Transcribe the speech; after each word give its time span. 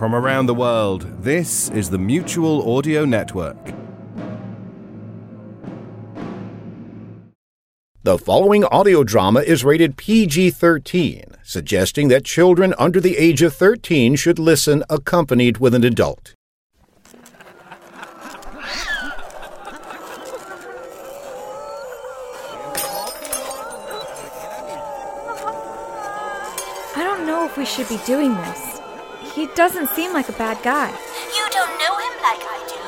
From 0.00 0.14
around 0.14 0.46
the 0.46 0.54
world, 0.54 1.02
this 1.22 1.68
is 1.68 1.90
the 1.90 1.98
Mutual 1.98 2.74
Audio 2.74 3.04
Network. 3.04 3.74
The 8.02 8.16
following 8.16 8.64
audio 8.64 9.04
drama 9.04 9.40
is 9.40 9.62
rated 9.62 9.98
PG 9.98 10.52
13, 10.52 11.36
suggesting 11.42 12.08
that 12.08 12.24
children 12.24 12.72
under 12.78 12.98
the 12.98 13.18
age 13.18 13.42
of 13.42 13.54
13 13.54 14.16
should 14.16 14.38
listen 14.38 14.82
accompanied 14.88 15.58
with 15.58 15.74
an 15.74 15.84
adult. 15.84 16.32
I 26.96 27.04
don't 27.04 27.26
know 27.26 27.44
if 27.44 27.58
we 27.58 27.66
should 27.66 27.90
be 27.90 27.98
doing 28.06 28.32
this. 28.32 28.69
He 29.34 29.46
doesn't 29.54 29.88
seem 29.90 30.12
like 30.12 30.28
a 30.28 30.32
bad 30.32 30.62
guy. 30.62 30.90
You 31.34 31.46
don't 31.50 31.78
know 31.78 31.94
him 31.96 32.14
like 32.20 32.42
I 32.42 32.58
do. 32.66 32.80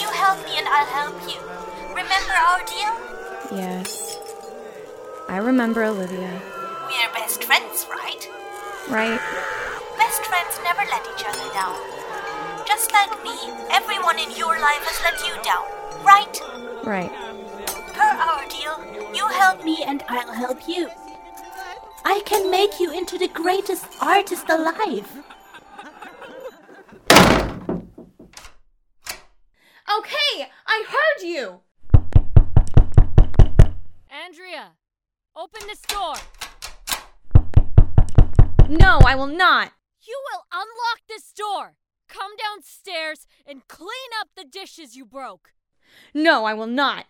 You 0.00 0.08
help 0.14 0.38
me 0.44 0.56
and 0.56 0.68
I'll 0.68 0.86
help 0.86 1.18
you. 1.26 1.40
Remember 1.90 2.32
our 2.32 2.62
deal? 2.64 2.94
Yes. 3.58 4.18
I 5.28 5.38
remember 5.38 5.82
Olivia. 5.82 6.40
We're 6.86 7.12
best 7.12 7.42
friends, 7.42 7.86
right? 7.90 8.28
Right? 8.88 9.20
Best 9.98 10.22
friends 10.24 10.60
never 10.62 10.82
let 10.88 11.04
each 11.10 11.26
other 11.26 11.52
down. 11.52 11.76
Just 12.66 12.92
like 12.92 13.12
me, 13.24 13.34
everyone 13.70 14.18
in 14.18 14.30
your 14.36 14.60
life 14.60 14.84
has 14.86 15.02
let 15.02 15.18
you 15.26 15.34
down, 15.42 15.66
right? 16.04 16.40
Right. 16.84 17.12
Per 17.92 18.02
our 18.02 18.46
deal, 18.48 18.78
you 19.12 19.26
help 19.26 19.64
me 19.64 19.82
and 19.84 20.04
I'll 20.08 20.32
help 20.32 20.68
you. 20.68 20.88
I 22.10 22.22
can 22.24 22.50
make 22.50 22.80
you 22.80 22.90
into 22.90 23.18
the 23.18 23.28
greatest 23.28 23.84
artist 24.00 24.48
alive. 24.48 25.06
Okay, 29.98 30.48
I 30.66 30.84
heard 30.88 31.22
you! 31.22 31.60
Andrea, 34.08 34.72
open 35.36 35.60
this 35.66 35.82
door. 35.82 36.14
No, 38.70 39.00
I 39.04 39.14
will 39.14 39.26
not! 39.26 39.72
You 40.00 40.18
will 40.32 40.44
unlock 40.50 41.00
this 41.10 41.30
door. 41.32 41.76
Come 42.08 42.32
downstairs 42.38 43.26
and 43.46 43.68
clean 43.68 44.10
up 44.18 44.28
the 44.34 44.44
dishes 44.44 44.96
you 44.96 45.04
broke. 45.04 45.52
No, 46.14 46.46
I 46.46 46.54
will 46.54 46.66
not! 46.66 47.04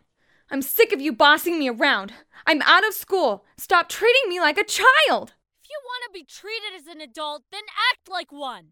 I'm 0.50 0.62
sick 0.62 0.92
of 0.92 1.00
you 1.00 1.12
bossing 1.12 1.58
me 1.58 1.68
around. 1.68 2.12
I'm 2.46 2.62
out 2.62 2.86
of 2.86 2.94
school. 2.94 3.44
Stop 3.58 3.88
treating 3.88 4.28
me 4.28 4.40
like 4.40 4.56
a 4.56 4.64
child! 4.64 5.34
If 5.62 5.68
you 5.68 5.78
want 5.84 6.04
to 6.06 6.12
be 6.12 6.24
treated 6.24 6.74
as 6.74 6.86
an 6.86 7.02
adult, 7.02 7.42
then 7.52 7.64
act 7.92 8.08
like 8.08 8.32
one. 8.32 8.68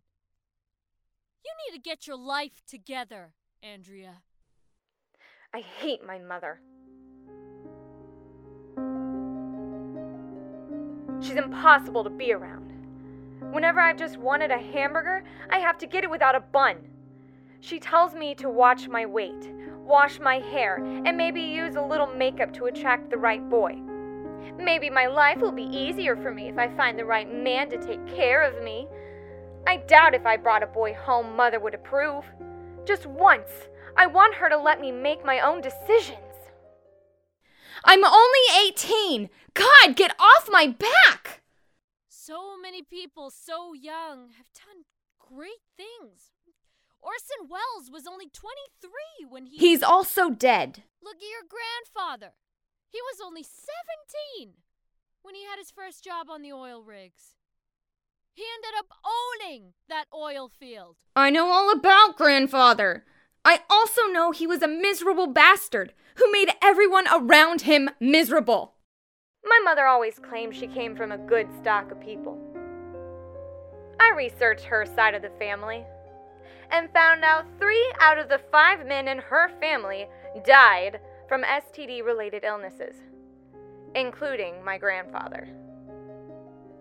You 1.44 1.52
need 1.66 1.76
to 1.76 1.82
get 1.82 2.06
your 2.06 2.16
life 2.16 2.62
together, 2.66 3.34
Andrea. 3.62 4.22
I 5.52 5.60
hate 5.60 6.00
my 6.06 6.18
mother. 6.18 6.60
She's 11.20 11.36
impossible 11.36 12.04
to 12.04 12.10
be 12.10 12.32
around. 12.32 12.72
Whenever 13.52 13.80
I've 13.80 13.98
just 13.98 14.16
wanted 14.16 14.50
a 14.50 14.58
hamburger, 14.58 15.24
I 15.50 15.58
have 15.58 15.76
to 15.78 15.86
get 15.86 16.04
it 16.04 16.10
without 16.10 16.34
a 16.34 16.40
bun. 16.40 16.76
She 17.60 17.78
tells 17.78 18.14
me 18.14 18.34
to 18.36 18.48
watch 18.48 18.88
my 18.88 19.04
weight, 19.04 19.50
wash 19.86 20.18
my 20.18 20.40
hair, 20.40 20.76
and 20.76 21.16
maybe 21.16 21.40
use 21.40 21.76
a 21.76 21.82
little 21.82 22.06
makeup 22.06 22.52
to 22.54 22.66
attract 22.66 23.10
the 23.10 23.16
right 23.16 23.48
boy. 23.48 23.76
Maybe 24.58 24.90
my 24.90 25.06
life 25.06 25.38
will 25.38 25.52
be 25.52 25.64
easier 25.64 26.16
for 26.16 26.32
me 26.32 26.48
if 26.48 26.58
I 26.58 26.74
find 26.76 26.98
the 26.98 27.04
right 27.04 27.32
man 27.32 27.70
to 27.70 27.78
take 27.78 28.04
care 28.06 28.42
of 28.42 28.62
me. 28.62 28.88
I 29.66 29.78
doubt 29.78 30.14
if 30.14 30.24
I 30.26 30.36
brought 30.36 30.62
a 30.62 30.66
boy 30.66 30.94
home, 30.94 31.36
Mother 31.36 31.60
would 31.60 31.74
approve. 31.74 32.24
Just 32.84 33.06
once, 33.06 33.50
I 33.96 34.06
want 34.06 34.34
her 34.36 34.48
to 34.48 34.56
let 34.56 34.80
me 34.80 34.92
make 34.92 35.24
my 35.24 35.40
own 35.40 35.60
decisions. 35.60 36.18
I'm 37.84 38.04
only 38.04 38.68
18! 38.68 39.28
God, 39.54 39.96
get 39.96 40.14
off 40.18 40.48
my 40.50 40.66
back! 40.66 41.42
So 42.08 42.56
many 42.60 42.82
people 42.82 43.30
so 43.30 43.72
young 43.72 44.30
have 44.36 44.50
done 44.52 44.84
great 45.18 45.62
things. 45.76 46.32
Orson 47.06 47.48
Welles 47.48 47.88
was 47.92 48.04
only 48.04 48.28
23 48.32 48.90
when 49.28 49.46
he. 49.46 49.58
He's 49.58 49.82
also 49.82 50.28
dead. 50.28 50.82
Look 51.00 51.16
at 51.16 51.22
your 51.22 51.46
grandfather. 51.46 52.34
He 52.90 53.00
was 53.00 53.20
only 53.24 53.44
17 53.44 54.54
when 55.22 55.36
he 55.36 55.44
had 55.44 55.58
his 55.58 55.70
first 55.70 56.02
job 56.02 56.26
on 56.28 56.42
the 56.42 56.52
oil 56.52 56.82
rigs. 56.82 57.36
He 58.34 58.42
ended 58.56 58.76
up 58.76 58.86
owning 59.06 59.74
that 59.88 60.06
oil 60.12 60.48
field. 60.48 60.96
I 61.14 61.30
know 61.30 61.46
all 61.46 61.70
about 61.70 62.16
grandfather. 62.16 63.04
I 63.44 63.60
also 63.70 64.02
know 64.10 64.32
he 64.32 64.46
was 64.48 64.60
a 64.60 64.68
miserable 64.68 65.28
bastard 65.28 65.92
who 66.16 66.32
made 66.32 66.50
everyone 66.60 67.06
around 67.14 67.62
him 67.62 67.88
miserable. 68.00 68.74
My 69.44 69.60
mother 69.62 69.86
always 69.86 70.18
claimed 70.18 70.56
she 70.56 70.66
came 70.66 70.96
from 70.96 71.12
a 71.12 71.18
good 71.18 71.46
stock 71.60 71.92
of 71.92 72.00
people. 72.00 72.36
I 74.00 74.12
researched 74.16 74.64
her 74.64 74.84
side 74.84 75.14
of 75.14 75.22
the 75.22 75.30
family 75.38 75.84
and 76.70 76.90
found 76.92 77.24
out 77.24 77.46
three 77.58 77.92
out 78.00 78.18
of 78.18 78.28
the 78.28 78.40
five 78.50 78.86
men 78.86 79.08
in 79.08 79.18
her 79.18 79.50
family 79.60 80.06
died 80.44 81.00
from 81.28 81.42
STD 81.42 82.04
related 82.04 82.44
illnesses, 82.44 82.94
including 83.94 84.64
my 84.64 84.78
grandfather. 84.78 85.48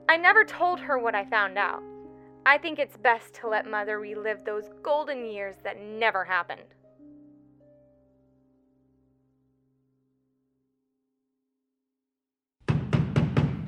I 0.08 0.18
never 0.18 0.44
told 0.44 0.80
her 0.80 0.98
what 0.98 1.16
I 1.16 1.26
found 1.26 1.58
out. 1.58 1.82
I 2.46 2.60
think 2.60 2.78
it's 2.78 2.98
best 2.98 3.34
to 3.36 3.48
let 3.48 3.70
Mother 3.70 4.00
relive 4.00 4.46
those 4.46 4.70
golden 4.84 5.26
years 5.26 5.56
that 5.64 5.82
never 5.82 6.24
happened. 6.24 6.62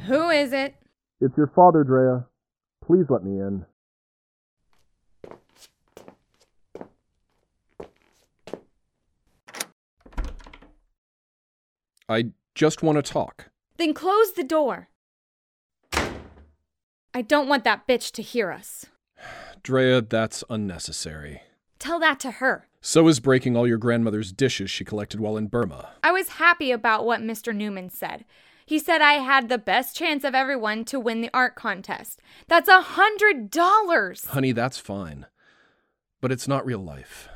Who 0.08 0.30
is 0.30 0.54
it? 0.54 0.76
It's 1.20 1.36
your 1.36 1.52
father, 1.54 1.84
Drea. 1.84 2.26
Please 2.86 3.06
let 3.10 3.24
me 3.24 3.40
in. 3.42 3.66
I 12.10 12.32
just 12.56 12.82
want 12.82 12.96
to 12.98 13.02
talk. 13.02 13.50
Then 13.78 13.94
close 13.94 14.32
the 14.32 14.44
door. 14.44 14.90
I 17.14 17.22
don't 17.22 17.48
want 17.48 17.64
that 17.64 17.88
bitch 17.88 18.12
to 18.14 18.22
hear 18.22 18.52
us. 18.52 18.86
Drea, 19.64 20.02
that's 20.02 20.44
unnecessary. 20.50 21.42
Tell 21.80 22.00
that 22.00 22.20
to 22.22 22.32
her. 22.32 22.68
So 22.82 23.08
is 23.08 23.20
breaking 23.20 23.58
all 23.58 23.68
your 23.68 23.78
grandmother's 23.78 24.32
dishes 24.32 24.72
she 24.72 24.86
collected 24.86 25.20
while 25.20 25.36
in 25.36 25.48
Burma. 25.48 25.90
I 26.04 26.12
was 26.12 26.30
happy 26.30 26.72
about 26.72 27.06
what 27.06 27.20
Mr. 27.22 27.54
Newman 27.54 27.90
said. 27.90 28.24
He 28.66 28.80
said 28.80 29.02
I 29.02 29.14
had 29.14 29.50
the 29.50 29.58
best 29.58 29.96
chance 29.96 30.24
of 30.24 30.36
everyone 30.36 30.86
to 30.86 31.00
win 31.00 31.22
the 31.22 31.30
art 31.34 31.56
contest. 31.56 32.22
That's 32.48 32.70
a 32.70 32.82
hundred 32.82 33.50
dollars! 33.50 34.26
Honey, 34.26 34.52
that's 34.52 34.78
fine. 34.78 35.26
But 36.22 36.32
it's 36.32 36.48
not 36.48 36.66
real 36.66 36.80
life. 36.80 37.30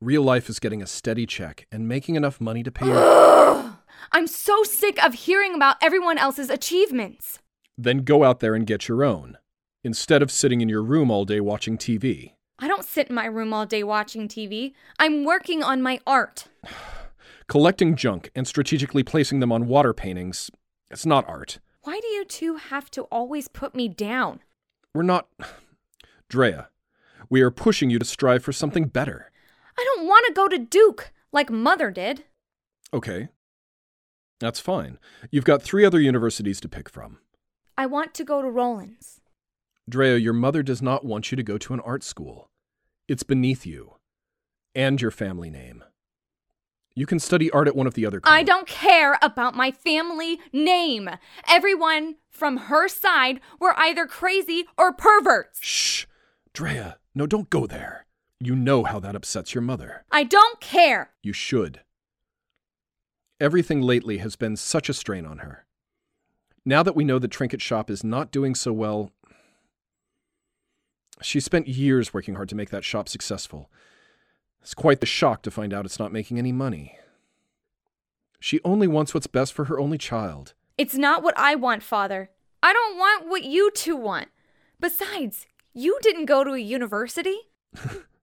Real 0.00 0.22
life 0.22 0.48
is 0.48 0.58
getting 0.58 0.82
a 0.82 0.86
steady 0.86 1.26
check 1.26 1.66
and 1.72 1.88
making 1.88 2.16
enough 2.16 2.40
money 2.40 2.62
to 2.62 2.70
pay 2.70 2.86
your. 2.88 3.76
I'm 4.12 4.26
so 4.26 4.62
sick 4.64 5.02
of 5.04 5.14
hearing 5.14 5.54
about 5.54 5.76
everyone 5.80 6.18
else's 6.18 6.50
achievements. 6.50 7.38
then 7.76 7.98
go 7.98 8.22
out 8.24 8.40
there 8.40 8.54
and 8.54 8.66
get 8.66 8.86
your 8.88 9.02
own, 9.02 9.36
instead 9.82 10.22
of 10.22 10.30
sitting 10.30 10.60
in 10.60 10.68
your 10.68 10.82
room 10.82 11.10
all 11.10 11.24
day 11.24 11.40
watching 11.40 11.76
TV. 11.78 12.32
I 12.58 12.68
don't 12.68 12.84
sit 12.84 13.08
in 13.08 13.14
my 13.14 13.26
room 13.26 13.52
all 13.52 13.66
day 13.66 13.82
watching 13.82 14.28
TV. 14.28 14.74
I'm 14.98 15.24
working 15.24 15.62
on 15.62 15.82
my 15.82 16.00
art. 16.06 16.46
Collecting 17.48 17.94
junk 17.96 18.30
and 18.34 18.46
strategically 18.46 19.02
placing 19.02 19.40
them 19.40 19.52
on 19.52 19.66
water 19.66 19.92
paintings, 19.92 20.50
it's 20.90 21.04
not 21.04 21.28
art. 21.28 21.58
Why 21.82 22.00
do 22.00 22.06
you 22.08 22.24
two 22.24 22.56
have 22.56 22.90
to 22.92 23.02
always 23.04 23.48
put 23.48 23.74
me 23.74 23.88
down? 23.88 24.40
We're 24.94 25.02
not. 25.02 25.28
Drea, 26.28 26.68
we 27.28 27.42
are 27.42 27.50
pushing 27.50 27.90
you 27.90 27.98
to 27.98 28.04
strive 28.04 28.42
for 28.44 28.52
something 28.52 28.86
better. 28.86 29.30
Want 30.14 30.26
to 30.28 30.32
go 30.32 30.46
to 30.46 30.58
Duke 30.58 31.12
like 31.32 31.50
Mother 31.50 31.90
did. 31.90 32.22
Okay. 32.92 33.30
That's 34.38 34.60
fine. 34.60 35.00
You've 35.32 35.44
got 35.44 35.60
three 35.60 35.84
other 35.84 35.98
universities 35.98 36.60
to 36.60 36.68
pick 36.68 36.88
from. 36.88 37.18
I 37.76 37.86
want 37.86 38.14
to 38.14 38.22
go 38.22 38.40
to 38.40 38.48
Rollins. 38.48 39.20
Drea, 39.88 40.16
your 40.16 40.32
mother 40.32 40.62
does 40.62 40.80
not 40.80 41.04
want 41.04 41.32
you 41.32 41.36
to 41.36 41.42
go 41.42 41.58
to 41.58 41.74
an 41.74 41.80
art 41.80 42.04
school. 42.04 42.48
It's 43.08 43.24
beneath 43.24 43.66
you. 43.66 43.96
And 44.72 45.02
your 45.02 45.10
family 45.10 45.50
name. 45.50 45.82
You 46.94 47.06
can 47.06 47.18
study 47.18 47.50
art 47.50 47.66
at 47.66 47.74
one 47.74 47.88
of 47.88 47.94
the 47.94 48.06
other 48.06 48.20
I 48.22 48.44
don't 48.44 48.68
care 48.68 49.18
about 49.20 49.56
my 49.56 49.72
family 49.72 50.38
name. 50.52 51.10
Everyone 51.48 52.18
from 52.30 52.56
her 52.68 52.86
side 52.86 53.40
were 53.58 53.76
either 53.76 54.06
crazy 54.06 54.66
or 54.78 54.92
perverts. 54.92 55.58
Shh! 55.60 56.06
Drea, 56.52 56.98
no, 57.16 57.26
don't 57.26 57.50
go 57.50 57.66
there. 57.66 58.06
You 58.40 58.54
know 58.56 58.84
how 58.84 58.98
that 59.00 59.14
upsets 59.16 59.54
your 59.54 59.62
mother. 59.62 60.04
I 60.10 60.24
don't 60.24 60.60
care. 60.60 61.10
You 61.22 61.32
should. 61.32 61.80
Everything 63.40 63.80
lately 63.80 64.18
has 64.18 64.36
been 64.36 64.56
such 64.56 64.88
a 64.88 64.94
strain 64.94 65.24
on 65.26 65.38
her. 65.38 65.66
Now 66.64 66.82
that 66.82 66.96
we 66.96 67.04
know 67.04 67.18
the 67.18 67.28
trinket 67.28 67.60
shop 67.60 67.90
is 67.90 68.02
not 68.04 68.30
doing 68.30 68.54
so 68.54 68.72
well, 68.72 69.10
She 71.22 71.38
spent 71.40 71.68
years 71.68 72.12
working 72.12 72.34
hard 72.34 72.48
to 72.48 72.56
make 72.56 72.70
that 72.70 72.84
shop 72.84 73.08
successful. 73.08 73.70
It's 74.60 74.74
quite 74.74 75.00
the 75.00 75.06
shock 75.06 75.42
to 75.42 75.50
find 75.50 75.72
out 75.72 75.84
it's 75.84 75.98
not 75.98 76.12
making 76.12 76.38
any 76.38 76.52
money. 76.52 76.98
She 78.40 78.60
only 78.64 78.88
wants 78.88 79.14
what's 79.14 79.26
best 79.28 79.52
for 79.52 79.66
her 79.66 79.78
only 79.78 79.96
child. 79.96 80.54
It's 80.76 80.96
not 80.96 81.22
what 81.22 81.38
I 81.38 81.54
want, 81.54 81.82
Father. 81.82 82.30
I 82.62 82.72
don't 82.72 82.98
want 82.98 83.28
what 83.28 83.44
you 83.44 83.70
two 83.70 83.96
want. 83.96 84.28
Besides, 84.80 85.46
you 85.72 85.98
didn't 86.02 86.26
go 86.26 86.44
to 86.44 86.50
a 86.52 86.58
university. 86.58 87.38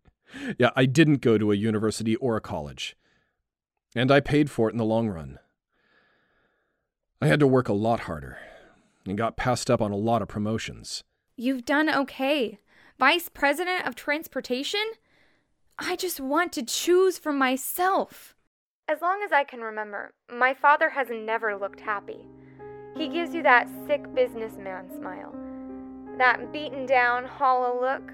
yeah, 0.57 0.71
I 0.75 0.85
didn't 0.85 1.21
go 1.21 1.37
to 1.37 1.51
a 1.51 1.55
university 1.55 2.15
or 2.17 2.35
a 2.35 2.41
college. 2.41 2.95
And 3.95 4.11
I 4.11 4.19
paid 4.19 4.49
for 4.49 4.69
it 4.69 4.71
in 4.71 4.77
the 4.77 4.85
long 4.85 5.09
run. 5.09 5.39
I 7.21 7.27
had 7.27 7.39
to 7.41 7.47
work 7.47 7.69
a 7.69 7.73
lot 7.73 8.01
harder 8.01 8.37
and 9.05 9.17
got 9.17 9.37
passed 9.37 9.69
up 9.69 9.81
on 9.81 9.91
a 9.91 9.97
lot 9.97 10.21
of 10.21 10.27
promotions. 10.27 11.03
You've 11.35 11.65
done 11.65 11.89
okay. 11.89 12.59
Vice 12.99 13.29
President 13.29 13.85
of 13.87 13.95
Transportation? 13.95 14.83
I 15.77 15.95
just 15.95 16.19
want 16.19 16.51
to 16.53 16.63
choose 16.63 17.17
for 17.17 17.33
myself. 17.33 18.35
As 18.87 19.01
long 19.01 19.21
as 19.23 19.31
I 19.31 19.43
can 19.43 19.61
remember, 19.61 20.13
my 20.31 20.53
father 20.53 20.89
has 20.89 21.07
never 21.09 21.55
looked 21.55 21.79
happy. 21.79 22.27
He 22.95 23.07
gives 23.07 23.33
you 23.33 23.41
that 23.43 23.69
sick 23.87 24.13
businessman 24.13 24.89
smile, 24.95 25.33
that 26.17 26.51
beaten 26.51 26.85
down, 26.85 27.25
hollow 27.25 27.79
look. 27.79 28.11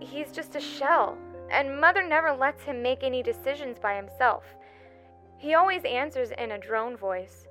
He's 0.00 0.32
just 0.32 0.56
a 0.56 0.60
shell, 0.60 1.16
and 1.50 1.80
mother 1.80 2.06
never 2.06 2.32
lets 2.32 2.62
him 2.62 2.82
make 2.82 3.02
any 3.02 3.22
decisions 3.22 3.78
by 3.78 3.96
himself. 3.96 4.44
He 5.38 5.54
always 5.54 5.84
answers 5.84 6.30
in 6.38 6.52
a 6.52 6.58
drone 6.58 6.96
voice 6.96 7.46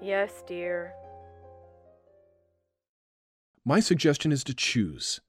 Yes, 0.00 0.42
dear. 0.46 0.92
My 3.64 3.80
suggestion 3.80 4.32
is 4.32 4.44
to 4.44 4.54
choose. 4.54 5.20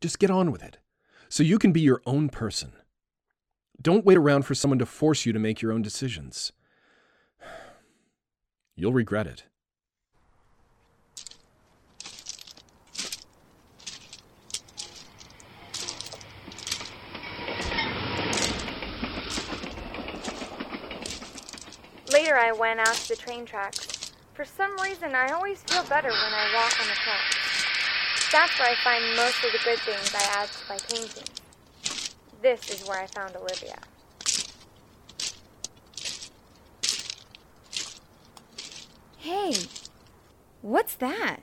Just 0.00 0.18
get 0.18 0.30
on 0.30 0.50
with 0.50 0.62
it, 0.62 0.78
so 1.28 1.42
you 1.42 1.58
can 1.58 1.72
be 1.72 1.80
your 1.80 2.00
own 2.06 2.30
person. 2.30 2.72
Don't 3.82 4.06
wait 4.06 4.16
around 4.16 4.44
for 4.44 4.54
someone 4.54 4.78
to 4.78 4.86
force 4.86 5.26
you 5.26 5.32
to 5.32 5.38
make 5.38 5.60
your 5.60 5.72
own 5.72 5.82
decisions. 5.82 6.52
You'll 8.76 8.92
regret 8.92 9.26
it. 9.26 9.44
Later, 22.30 22.42
I 22.42 22.52
went 22.52 22.78
out 22.78 22.94
to 22.94 23.08
the 23.08 23.16
train 23.16 23.44
tracks. 23.44 24.12
For 24.34 24.44
some 24.44 24.78
reason, 24.80 25.16
I 25.16 25.32
always 25.32 25.62
feel 25.62 25.82
better 25.88 26.10
when 26.10 26.32
I 26.32 26.52
walk 26.54 26.80
on 26.80 26.86
the 26.86 26.94
tracks. 26.94 27.36
That's 28.30 28.56
where 28.56 28.68
I 28.68 28.76
find 28.84 29.16
most 29.16 29.44
of 29.44 29.50
the 29.50 29.58
good 29.64 29.80
things 29.80 30.14
I 30.14 30.22
add 30.38 30.48
to 30.48 30.68
my 30.68 30.78
paintings. 30.78 31.40
This 32.40 32.70
is 32.70 32.86
where 32.86 33.00
I 33.00 33.08
found 33.08 33.34
Olivia. 33.34 33.80
Hey, 39.18 39.56
what's 40.62 40.94
that? 40.94 41.38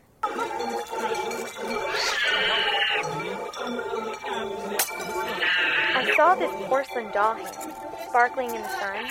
I 5.93 6.13
saw 6.15 6.35
this 6.35 6.51
porcelain 6.67 7.11
doll 7.11 7.33
hand, 7.33 7.73
sparkling 8.07 8.55
in 8.55 8.61
the 8.61 8.69
sun, 8.69 9.05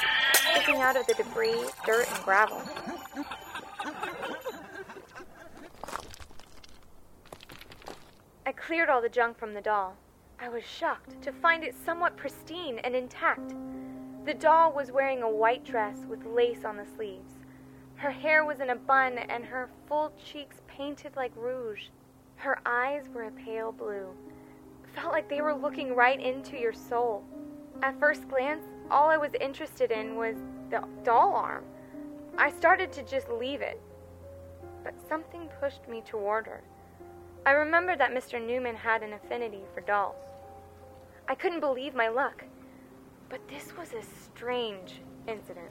out 0.86 0.96
of 0.96 1.06
the 1.06 1.14
debris, 1.14 1.64
dirt, 1.84 2.06
and 2.10 2.24
gravel. 2.24 2.62
I 8.46 8.52
cleared 8.52 8.88
all 8.88 9.02
the 9.02 9.08
junk 9.08 9.36
from 9.36 9.52
the 9.52 9.60
doll. 9.60 9.96
I 10.40 10.48
was 10.48 10.62
shocked 10.64 11.20
to 11.22 11.32
find 11.32 11.64
it 11.64 11.74
somewhat 11.84 12.16
pristine 12.16 12.78
and 12.78 12.94
intact. 12.94 13.54
The 14.24 14.34
doll 14.34 14.72
was 14.72 14.92
wearing 14.92 15.22
a 15.22 15.30
white 15.30 15.64
dress 15.64 15.98
with 16.08 16.24
lace 16.24 16.64
on 16.64 16.76
the 16.76 16.86
sleeves. 16.86 17.32
Her 17.96 18.10
hair 18.10 18.44
was 18.44 18.60
in 18.60 18.70
a 18.70 18.76
bun 18.76 19.18
and 19.18 19.44
her 19.44 19.68
full 19.88 20.12
cheeks 20.24 20.62
painted 20.68 21.16
like 21.16 21.32
rouge. 21.36 21.88
Her 22.36 22.58
eyes 22.64 23.08
were 23.12 23.24
a 23.24 23.30
pale 23.30 23.72
blue. 23.72 24.08
Felt 24.94 25.12
like 25.12 25.28
they 25.28 25.40
were 25.40 25.54
looking 25.54 25.94
right 25.94 26.20
into 26.20 26.56
your 26.56 26.72
soul. 26.72 27.24
At 27.82 27.98
first 27.98 28.28
glance, 28.28 28.64
all 28.90 29.08
I 29.08 29.16
was 29.16 29.32
interested 29.40 29.90
in 29.90 30.16
was 30.16 30.36
the 30.70 30.82
doll 31.04 31.34
arm. 31.34 31.64
I 32.38 32.50
started 32.50 32.92
to 32.92 33.02
just 33.02 33.28
leave 33.30 33.60
it. 33.60 33.80
But 34.84 34.94
something 35.08 35.48
pushed 35.60 35.88
me 35.88 36.02
toward 36.04 36.46
her. 36.46 36.62
I 37.44 37.52
remembered 37.52 37.98
that 37.98 38.12
Mr. 38.14 38.44
Newman 38.44 38.76
had 38.76 39.02
an 39.02 39.12
affinity 39.12 39.62
for 39.74 39.80
dolls. 39.80 40.16
I 41.28 41.34
couldn't 41.34 41.60
believe 41.60 41.94
my 41.94 42.08
luck. 42.08 42.44
But 43.28 43.48
this 43.48 43.76
was 43.76 43.92
a 43.92 44.02
strange 44.02 45.00
incident. 45.26 45.70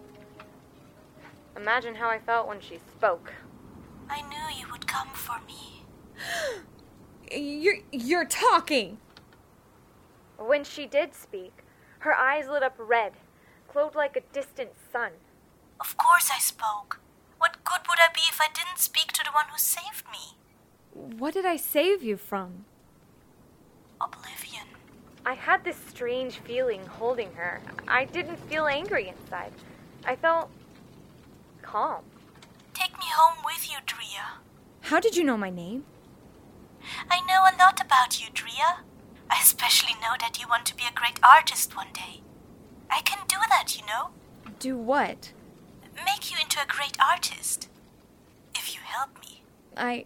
Imagine 1.56 1.96
how 1.96 2.10
I 2.10 2.20
felt 2.20 2.48
when 2.48 2.60
she 2.60 2.80
spoke. 2.98 3.32
I 4.10 4.22
knew 4.22 4.60
you 4.60 4.70
would 4.72 4.86
come 4.88 5.08
for 5.10 5.40
me. 5.48 5.86
You're 7.32 7.80
you're 7.92 8.26
talking. 8.26 9.00
When 10.38 10.64
she 10.64 10.86
did 10.86 11.16
speak, 11.16 11.65
her 12.06 12.14
eyes 12.14 12.48
lit 12.48 12.62
up 12.62 12.76
red, 12.78 13.14
glowed 13.74 13.96
like 13.96 14.16
a 14.16 14.22
distant 14.32 14.70
sun. 14.92 15.12
Of 15.80 15.98
course 15.98 16.30
I 16.32 16.40
spoke. 16.40 17.00
What 17.40 17.58
good 17.66 17.82
would 17.90 17.98
I 18.00 18.14
be 18.14 18.22
if 18.30 18.40
I 18.40 18.48
didn't 18.54 18.78
speak 18.78 19.12
to 19.14 19.24
the 19.24 19.32
one 19.32 19.46
who 19.52 19.58
saved 19.58 20.06
me? 20.12 20.38
What 20.94 21.34
did 21.34 21.46
I 21.46 21.58
save 21.58 22.04
you 22.04 22.16
from? 22.16 22.66
Oblivion. 24.00 24.68
I 25.26 25.34
had 25.34 25.64
this 25.64 25.78
strange 25.90 26.38
feeling 26.38 26.86
holding 26.86 27.34
her. 27.34 27.60
I 27.88 28.06
didn't 28.06 28.38
feel 28.50 28.68
angry 28.68 29.10
inside. 29.10 29.52
I 30.06 30.16
felt 30.16 30.52
calm. 31.64 32.04
Take 32.74 32.94
me 33.00 33.06
home 33.16 33.44
with 33.44 33.68
you, 33.70 33.78
Drea. 33.88 34.40
How 34.82 35.00
did 35.00 35.18
you 35.18 35.24
know 35.24 35.38
my 35.38 35.50
name? 35.50 35.86
I 37.10 37.20
know 37.22 37.42
a 37.42 37.58
lot 37.58 37.82
about 37.84 38.22
you, 38.22 38.28
Drea. 38.32 38.84
I 39.30 39.40
especially 39.42 39.94
know 39.96 40.16
that 40.20 40.40
you 40.40 40.48
want 40.48 40.66
to 40.68 40.76
be 40.76 40.84
a 40.90 40.94
great 40.94 41.20
artist 41.24 41.76
one 41.76 41.92
day. 41.94 42.22
I 42.90 43.02
can 43.02 43.20
do 43.28 43.38
that, 43.50 43.78
you 43.78 43.86
know. 43.86 44.10
Do 44.60 44.78
what? 44.78 45.32
Make 46.06 46.32
you 46.32 46.38
into 46.42 46.62
a 46.62 46.68
great 46.68 46.98
artist. 47.00 47.68
If 48.56 48.74
you 48.74 48.82
help 48.84 49.10
me. 49.22 49.42
I. 49.76 50.06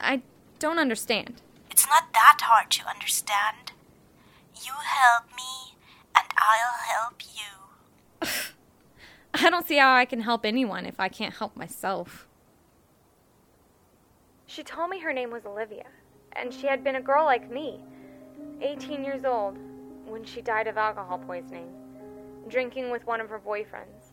I 0.00 0.22
don't 0.58 0.78
understand. 0.78 1.40
It's 1.70 1.86
not 1.86 2.12
that 2.12 2.38
hard 2.42 2.70
to 2.72 2.88
understand. 2.88 3.72
You 4.64 4.72
help 4.72 5.24
me, 5.36 5.76
and 6.16 6.26
I'll 6.38 7.02
help 7.02 7.22
you. 7.34 8.26
I 9.34 9.50
don't 9.50 9.66
see 9.66 9.76
how 9.76 9.94
I 9.94 10.04
can 10.04 10.20
help 10.20 10.44
anyone 10.46 10.86
if 10.86 10.98
I 10.98 11.08
can't 11.08 11.34
help 11.34 11.56
myself. 11.56 12.26
She 14.46 14.62
told 14.62 14.90
me 14.90 15.00
her 15.00 15.12
name 15.12 15.30
was 15.30 15.44
Olivia, 15.44 15.84
and 16.34 16.52
she 16.54 16.66
had 16.66 16.82
been 16.82 16.96
a 16.96 17.02
girl 17.02 17.24
like 17.24 17.50
me, 17.50 17.80
18 18.60 19.04
years 19.04 19.24
old, 19.24 19.58
when 20.06 20.24
she 20.24 20.40
died 20.40 20.66
of 20.66 20.76
alcohol 20.76 21.18
poisoning, 21.18 21.68
drinking 22.48 22.90
with 22.90 23.06
one 23.06 23.20
of 23.20 23.28
her 23.28 23.38
boyfriends. 23.38 24.12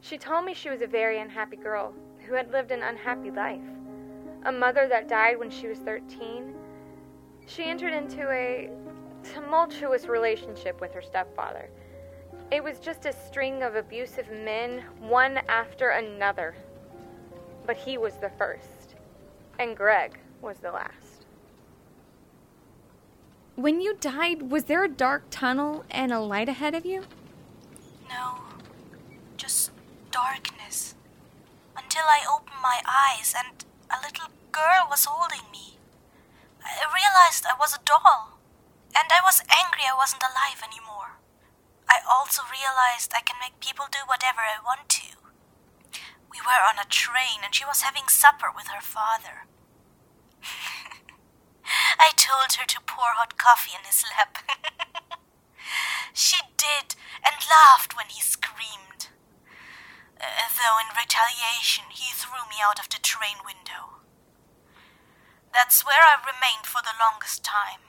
She 0.00 0.18
told 0.18 0.44
me 0.44 0.54
she 0.54 0.70
was 0.70 0.82
a 0.82 0.86
very 0.86 1.18
unhappy 1.18 1.56
girl 1.56 1.92
who 2.26 2.34
had 2.34 2.52
lived 2.52 2.70
an 2.70 2.82
unhappy 2.82 3.30
life. 3.30 3.60
A 4.44 4.52
mother 4.52 4.86
that 4.88 5.08
died 5.08 5.38
when 5.38 5.50
she 5.50 5.66
was 5.66 5.78
13. 5.78 6.54
She 7.46 7.64
entered 7.64 7.92
into 7.92 8.30
a 8.30 8.70
tumultuous 9.24 10.06
relationship 10.06 10.80
with 10.80 10.92
her 10.92 11.02
stepfather. 11.02 11.70
It 12.50 12.62
was 12.62 12.78
just 12.78 13.04
a 13.06 13.12
string 13.12 13.62
of 13.62 13.74
abusive 13.74 14.30
men, 14.30 14.84
one 15.00 15.38
after 15.48 15.90
another. 15.90 16.54
But 17.66 17.76
he 17.76 17.98
was 17.98 18.16
the 18.16 18.30
first, 18.38 18.94
and 19.58 19.76
Greg 19.76 20.18
was 20.40 20.58
the 20.58 20.70
last. 20.70 21.07
When 23.58 23.80
you 23.80 23.98
died, 23.98 24.54
was 24.54 24.70
there 24.70 24.84
a 24.84 24.88
dark 24.88 25.24
tunnel 25.30 25.82
and 25.90 26.12
a 26.12 26.20
light 26.20 26.48
ahead 26.48 26.76
of 26.76 26.86
you? 26.86 27.02
No, 28.08 28.38
just 29.36 29.72
darkness. 30.12 30.94
Until 31.74 32.06
I 32.06 32.22
opened 32.22 32.62
my 32.62 32.78
eyes 32.86 33.34
and 33.34 33.66
a 33.90 33.98
little 33.98 34.30
girl 34.54 34.86
was 34.86 35.10
holding 35.10 35.42
me. 35.50 35.74
I 36.62 36.86
realized 36.86 37.50
I 37.50 37.58
was 37.58 37.74
a 37.74 37.82
doll, 37.82 38.38
and 38.94 39.10
I 39.10 39.18
was 39.26 39.42
angry 39.50 39.90
I 39.90 39.98
wasn't 39.98 40.22
alive 40.22 40.62
anymore. 40.62 41.18
I 41.90 41.98
also 42.06 42.46
realized 42.46 43.10
I 43.10 43.26
can 43.26 43.42
make 43.42 43.58
people 43.58 43.90
do 43.90 44.06
whatever 44.06 44.38
I 44.38 44.62
want 44.62 44.86
to. 45.02 45.18
We 46.30 46.38
were 46.46 46.62
on 46.62 46.78
a 46.78 46.86
train 46.86 47.42
and 47.42 47.52
she 47.52 47.66
was 47.66 47.82
having 47.82 48.06
supper 48.06 48.54
with 48.54 48.70
her 48.70 48.80
father. 48.80 49.50
I 51.98 52.10
told 52.16 52.52
her 52.58 52.66
to 52.66 52.80
pour 52.86 53.14
hot 53.16 53.36
coffee 53.38 53.76
in 53.76 53.84
his 53.84 54.04
lap. 54.16 54.38
she 56.12 56.36
did 56.56 56.94
and 57.24 57.36
laughed 57.48 57.96
when 57.96 58.06
he 58.08 58.20
screamed. 58.20 59.08
Uh, 60.20 60.48
though 60.56 60.78
in 60.82 60.90
retaliation, 60.96 61.84
he 61.90 62.12
threw 62.12 62.42
me 62.50 62.56
out 62.62 62.80
of 62.80 62.88
the 62.88 62.98
train 63.02 63.38
window. 63.44 64.02
That's 65.52 65.84
where 65.84 66.02
I 66.02 66.16
remained 66.20 66.66
for 66.66 66.82
the 66.82 66.96
longest 66.98 67.44
time. 67.44 67.80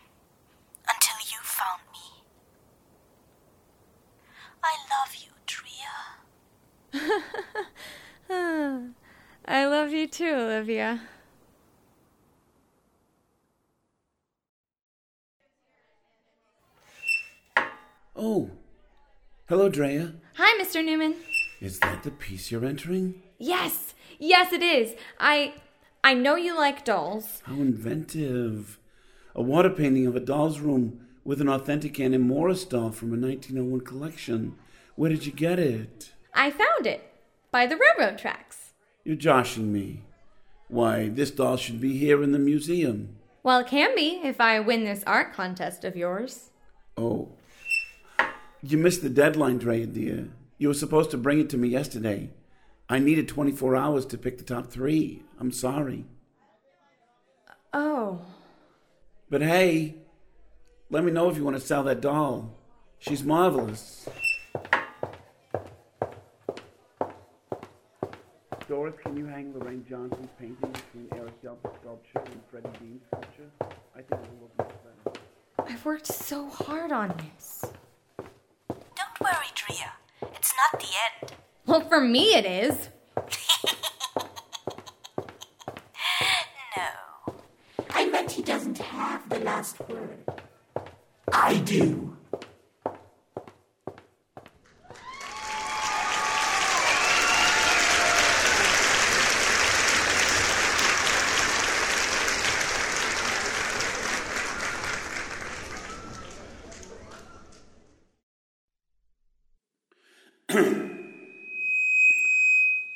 Until 0.87 1.17
you 1.19 1.37
found 1.43 1.81
me. 1.93 2.23
I 4.63 4.75
love 4.89 5.15
you, 5.15 5.31
Drea. 5.45 5.95
I 9.45 9.65
love 9.65 9.91
you 9.91 10.07
too, 10.07 10.33
Olivia. 10.33 11.01
Oh, 18.21 18.49
hello, 19.47 19.69
Drea. 19.69 20.13
Hi, 20.35 20.61
Mr. 20.61 20.83
Newman. 20.83 21.15
Is 21.61 21.79
that 21.79 22.03
the 22.03 22.11
piece 22.11 22.51
you're 22.51 22.65
entering? 22.65 23.23
Yes, 23.37 23.95
yes, 24.17 24.51
it 24.51 24.61
is. 24.61 24.93
I. 25.21 25.53
I 26.03 26.15
know 26.15 26.35
you 26.35 26.53
like 26.53 26.83
dolls. 26.83 27.41
How 27.45 27.53
inventive. 27.53 28.77
A 29.35 29.41
water 29.41 29.69
painting 29.69 30.05
of 30.05 30.17
a 30.17 30.19
doll's 30.19 30.59
room 30.59 31.07
with 31.23 31.39
an 31.39 31.47
authentic 31.47 31.97
Annie 31.97 32.17
Morris 32.17 32.65
doll 32.65 32.91
from 32.91 33.13
a 33.13 33.17
1901 33.17 33.85
collection. 33.85 34.55
Where 34.97 35.09
did 35.09 35.25
you 35.25 35.31
get 35.31 35.57
it? 35.57 36.11
I 36.33 36.51
found 36.51 36.87
it 36.87 37.13
by 37.51 37.67
the 37.67 37.77
railroad 37.77 38.17
tracks. 38.17 38.73
You're 39.05 39.15
joshing 39.15 39.71
me. 39.71 40.03
Why, 40.67 41.07
this 41.07 41.31
doll 41.31 41.55
should 41.55 41.79
be 41.79 41.97
here 41.97 42.21
in 42.21 42.33
the 42.33 42.39
museum. 42.39 43.15
Well, 43.43 43.59
it 43.59 43.67
can 43.67 43.95
be 43.95 44.19
if 44.25 44.41
I 44.41 44.59
win 44.59 44.83
this 44.83 45.05
art 45.07 45.31
contest 45.33 45.85
of 45.85 45.95
yours. 45.95 46.49
Oh. 46.97 47.29
You 48.61 48.77
missed 48.77 49.01
the 49.01 49.09
deadline, 49.09 49.57
Drea, 49.57 49.85
dear. 49.85 50.27
You 50.57 50.67
were 50.67 50.73
supposed 50.73 51.11
to 51.11 51.17
bring 51.17 51.39
it 51.39 51.49
to 51.51 51.57
me 51.57 51.69
yesterday. 51.69 52.31
I 52.89 52.99
needed 52.99 53.29
24 53.29 53.75
hours 53.75 54.05
to 54.07 54.17
pick 54.17 54.37
the 54.37 54.43
top 54.43 54.67
three. 54.67 55.23
I'm 55.39 55.53
sorry. 55.53 56.03
Oh. 57.71 58.21
But 59.29 59.41
hey, 59.41 59.95
let 60.89 61.05
me 61.05 61.11
know 61.11 61.29
if 61.29 61.37
you 61.37 61.45
want 61.45 61.55
to 61.55 61.65
sell 61.65 61.83
that 61.83 62.01
doll. 62.01 62.57
She's 62.97 63.23
marvelous. 63.23 64.09
Doris, 68.67 68.95
can 69.01 69.15
you 69.15 69.25
hang 69.25 69.57
Lorraine 69.57 69.85
Johnson's 69.89 70.29
painting 70.37 70.71
between 70.71 71.07
Eric 71.15 71.41
Delp's 71.41 71.79
sculpture 71.81 72.21
and 72.25 72.41
Freddie 72.51 72.77
Dean's 72.79 73.01
sculpture? 73.07 73.49
I 73.95 74.01
think 74.01 74.21
it 74.21 74.29
will 74.31 74.41
look 74.41 74.57
much 74.57 74.71
better. 75.05 75.73
I've 75.73 75.85
worked 75.85 76.07
so 76.07 76.49
hard 76.49 76.91
on 76.91 77.13
this. 77.17 77.65
Don't 79.29 79.37
worry, 79.37 79.47
Drea. 79.53 79.91
It's 80.35 80.53
not 80.55 80.81
the 80.81 80.87
end. 80.87 81.33
Well, 81.67 81.81
for 81.81 82.01
me 82.01 82.33
it 82.33 82.45
is. 82.45 82.89
No. 86.75 87.33
I 87.91 88.09
bet 88.09 88.31
he 88.31 88.41
doesn't 88.41 88.79
have 88.79 89.29
the 89.29 89.39
last 89.39 89.79
word. 89.87 90.17
I 91.31 91.57
do. 91.57 92.15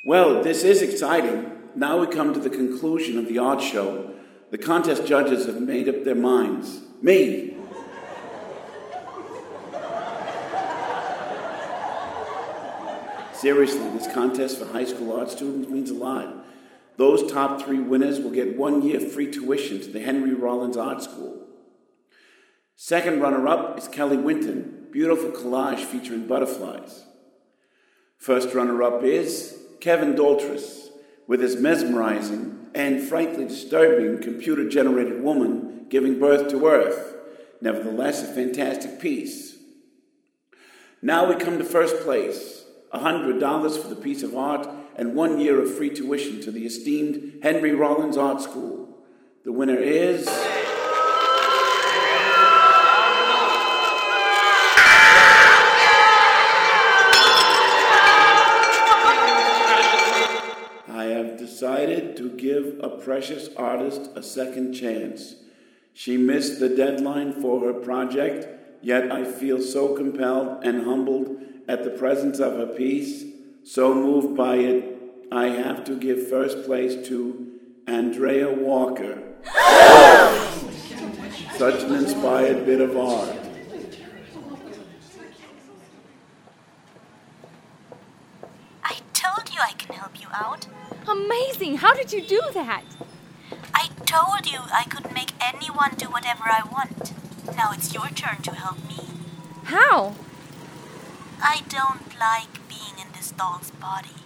Well, 0.06 0.33
this 0.44 0.62
is 0.62 0.82
exciting. 0.82 1.50
Now 1.74 1.98
we 1.98 2.06
come 2.06 2.34
to 2.34 2.40
the 2.40 2.50
conclusion 2.50 3.18
of 3.18 3.26
the 3.26 3.38
art 3.38 3.62
show. 3.62 4.14
The 4.50 4.58
contest 4.58 5.06
judges 5.06 5.46
have 5.46 5.60
made 5.60 5.88
up 5.88 6.04
their 6.04 6.14
minds. 6.14 6.82
Me. 7.00 7.56
Seriously, 13.32 13.88
this 13.90 14.12
contest 14.12 14.58
for 14.58 14.66
high 14.66 14.84
school 14.84 15.18
art 15.18 15.30
students 15.30 15.68
means 15.68 15.90
a 15.90 15.94
lot. 15.94 16.46
Those 16.96 17.30
top 17.32 17.62
three 17.62 17.80
winners 17.80 18.20
will 18.20 18.30
get 18.30 18.56
one 18.56 18.82
year 18.82 19.00
free 19.00 19.30
tuition 19.30 19.80
to 19.80 19.90
the 19.90 20.00
Henry 20.00 20.34
Rollins 20.34 20.76
Art 20.76 21.02
School. 21.02 21.42
Second 22.76 23.20
runner 23.20 23.48
up 23.48 23.78
is 23.78 23.88
Kelly 23.88 24.16
Winton, 24.16 24.88
beautiful 24.92 25.30
collage 25.30 25.84
featuring 25.84 26.26
butterflies. 26.26 27.04
First 28.18 28.54
runner 28.54 28.82
up 28.82 29.02
is 29.02 29.63
Kevin 29.84 30.14
Doltris, 30.14 30.88
with 31.26 31.42
his 31.42 31.56
mesmerizing 31.56 32.68
and 32.74 33.02
frankly 33.02 33.44
disturbing 33.44 34.18
computer 34.22 34.66
generated 34.66 35.22
woman 35.22 35.84
giving 35.90 36.18
birth 36.18 36.48
to 36.48 36.66
Earth. 36.66 37.14
Nevertheless, 37.60 38.22
a 38.22 38.32
fantastic 38.32 38.98
piece. 38.98 39.56
Now 41.02 41.28
we 41.28 41.34
come 41.36 41.58
to 41.58 41.64
first 41.64 42.02
place 42.02 42.64
$100 42.94 43.82
for 43.82 43.88
the 43.88 43.96
piece 43.96 44.22
of 44.22 44.34
art 44.34 44.66
and 44.96 45.14
one 45.14 45.38
year 45.38 45.60
of 45.60 45.76
free 45.76 45.90
tuition 45.90 46.40
to 46.40 46.50
the 46.50 46.64
esteemed 46.64 47.40
Henry 47.42 47.72
Rollins 47.72 48.16
Art 48.16 48.40
School. 48.40 49.04
The 49.44 49.52
winner 49.52 49.76
is. 49.76 50.26
I 61.04 61.06
have 61.06 61.38
decided 61.54 62.16
to 62.16 62.30
give 62.30 62.80
a 62.82 62.88
precious 62.88 63.48
artist 63.56 64.10
a 64.16 64.22
second 64.24 64.72
chance. 64.72 65.36
She 65.92 66.16
missed 66.16 66.58
the 66.58 66.68
deadline 66.68 67.32
for 67.40 67.60
her 67.60 67.72
project, 67.72 68.48
yet 68.82 69.12
I 69.12 69.22
feel 69.24 69.62
so 69.62 69.94
compelled 69.94 70.64
and 70.64 70.84
humbled 70.84 71.40
at 71.68 71.84
the 71.84 71.90
presence 71.90 72.40
of 72.40 72.54
her 72.54 72.66
piece, 72.66 73.22
so 73.62 73.94
moved 73.94 74.36
by 74.36 74.56
it, 74.56 74.98
I 75.30 75.46
have 75.46 75.84
to 75.84 75.96
give 75.96 76.28
first 76.28 76.64
place 76.64 77.06
to 77.06 77.60
Andrea 77.86 78.50
Walker. 78.50 79.22
Such 81.54 81.84
an 81.84 81.94
inspired 81.94 82.66
bit 82.66 82.80
of 82.80 82.96
art. 82.96 83.36
I 88.82 88.98
told 89.12 89.54
you 89.54 89.60
I 89.62 89.70
can 89.78 89.94
help 89.94 90.20
you 90.20 90.23
out. 90.34 90.66
Amazing! 91.08 91.78
How 91.78 91.94
did 91.94 92.12
you 92.12 92.22
do 92.26 92.40
that? 92.52 92.82
I 93.74 93.88
told 94.06 94.50
you 94.50 94.60
I 94.72 94.84
could 94.84 95.12
make 95.12 95.32
anyone 95.40 95.94
do 95.96 96.06
whatever 96.06 96.44
I 96.44 96.62
want. 96.70 97.12
Now 97.56 97.72
it's 97.72 97.94
your 97.94 98.08
turn 98.08 98.42
to 98.42 98.52
help 98.52 98.78
me. 98.88 99.00
How? 99.64 100.14
I 101.42 101.62
don't 101.68 102.18
like 102.18 102.68
being 102.68 102.98
in 102.98 103.12
this 103.12 103.30
doll's 103.30 103.70
body. 103.70 104.16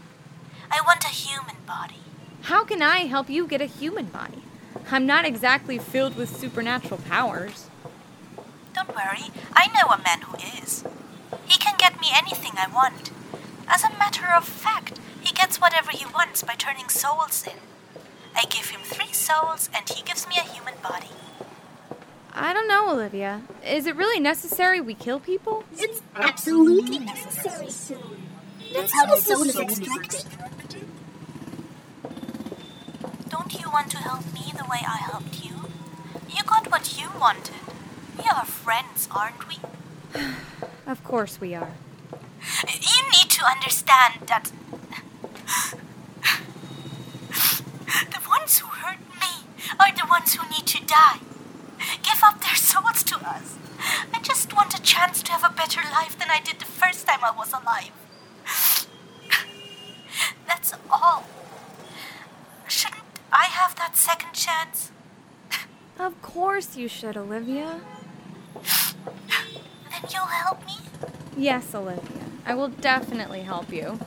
I 0.70 0.80
want 0.86 1.04
a 1.04 1.08
human 1.08 1.56
body. 1.66 2.02
How 2.42 2.64
can 2.64 2.82
I 2.82 3.06
help 3.06 3.28
you 3.28 3.46
get 3.46 3.60
a 3.60 3.66
human 3.66 4.06
body? 4.06 4.42
I'm 4.90 5.06
not 5.06 5.24
exactly 5.24 5.78
filled 5.78 6.16
with 6.16 6.34
supernatural 6.34 7.00
powers. 7.08 7.68
Don't 8.74 8.94
worry, 8.94 9.30
I 9.54 9.66
know 9.68 9.92
a 9.92 10.02
man 10.02 10.22
who 10.22 10.36
is. 10.62 10.84
He 11.46 11.58
can 11.58 11.76
get 11.78 12.00
me 12.00 12.08
anything 12.14 12.52
I 12.56 12.68
want. 12.72 13.10
As 13.66 13.82
a 13.84 13.90
matter 13.98 14.26
of 14.34 14.44
fact, 14.44 14.98
he 15.28 15.34
gets 15.34 15.60
whatever 15.60 15.90
he 15.90 16.06
wants 16.06 16.42
by 16.42 16.54
turning 16.54 16.88
souls 16.88 17.44
in. 17.46 17.58
I 18.34 18.44
give 18.46 18.70
him 18.70 18.80
three 18.82 19.12
souls, 19.12 19.68
and 19.76 19.86
he 19.86 20.02
gives 20.02 20.26
me 20.26 20.36
a 20.38 20.42
human 20.42 20.74
body. 20.82 21.10
I 22.32 22.54
don't 22.54 22.66
know, 22.66 22.90
Olivia. 22.90 23.42
Is 23.66 23.86
it 23.86 23.94
really 23.94 24.20
necessary 24.20 24.80
we 24.80 24.94
kill 24.94 25.20
people? 25.20 25.64
It's 25.76 26.00
absolutely 26.16 27.00
necessary. 27.00 27.68
That's 28.72 28.92
how 28.94 29.06
the 29.06 29.16
soul 29.20 29.42
is 29.42 29.58
extracted. 29.58 30.24
Don't 33.28 33.60
you 33.60 33.70
want 33.70 33.90
to 33.90 33.98
help 33.98 34.24
me 34.32 34.52
the 34.56 34.64
way 34.64 34.80
I 34.86 34.96
helped 35.10 35.44
you? 35.44 35.56
You 36.34 36.42
got 36.44 36.70
what 36.70 36.98
you 36.98 37.08
wanted. 37.20 37.54
We 38.16 38.24
are 38.34 38.46
friends, 38.46 39.08
aren't 39.10 39.46
we? 39.48 39.56
Of 40.86 41.04
course 41.04 41.38
we 41.38 41.54
are. 41.54 41.72
You 42.64 43.02
need 43.12 43.28
to 43.28 43.44
understand 43.44 44.26
that. 44.28 44.50
The 48.10 48.28
ones 48.28 48.58
who 48.58 48.68
hurt 48.68 48.98
me 49.20 49.46
are 49.80 49.92
the 49.92 49.97
ones 50.08 50.34
who 50.34 50.48
need 50.48 50.66
to 50.66 50.84
die. 50.84 51.20
Give 52.02 52.20
up 52.24 52.40
their 52.40 52.56
souls 52.56 53.02
to 53.04 53.16
us. 53.16 53.56
I 54.12 54.20
just 54.22 54.54
want 54.54 54.78
a 54.78 54.82
chance 54.82 55.22
to 55.22 55.32
have 55.32 55.44
a 55.44 55.54
better 55.54 55.80
life 55.90 56.18
than 56.18 56.28
I 56.30 56.40
did 56.40 56.58
the 56.58 56.64
first 56.64 57.06
time 57.06 57.20
I 57.22 57.30
was 57.30 57.52
alive. 57.52 57.92
That's 60.46 60.74
all. 60.90 61.24
Shouldn't 62.68 63.04
I 63.32 63.44
have 63.44 63.76
that 63.76 63.96
second 63.96 64.32
chance? 64.34 64.90
Of 65.98 66.20
course 66.22 66.76
you 66.76 66.86
should, 66.88 67.16
Olivia. 67.16 67.80
Then 69.90 70.02
you'll 70.12 70.26
help 70.26 70.64
me? 70.64 70.74
Yes, 71.36 71.74
Olivia. 71.74 72.24
I 72.46 72.54
will 72.54 72.68
definitely 72.68 73.40
help 73.40 73.72
you. 73.72 73.98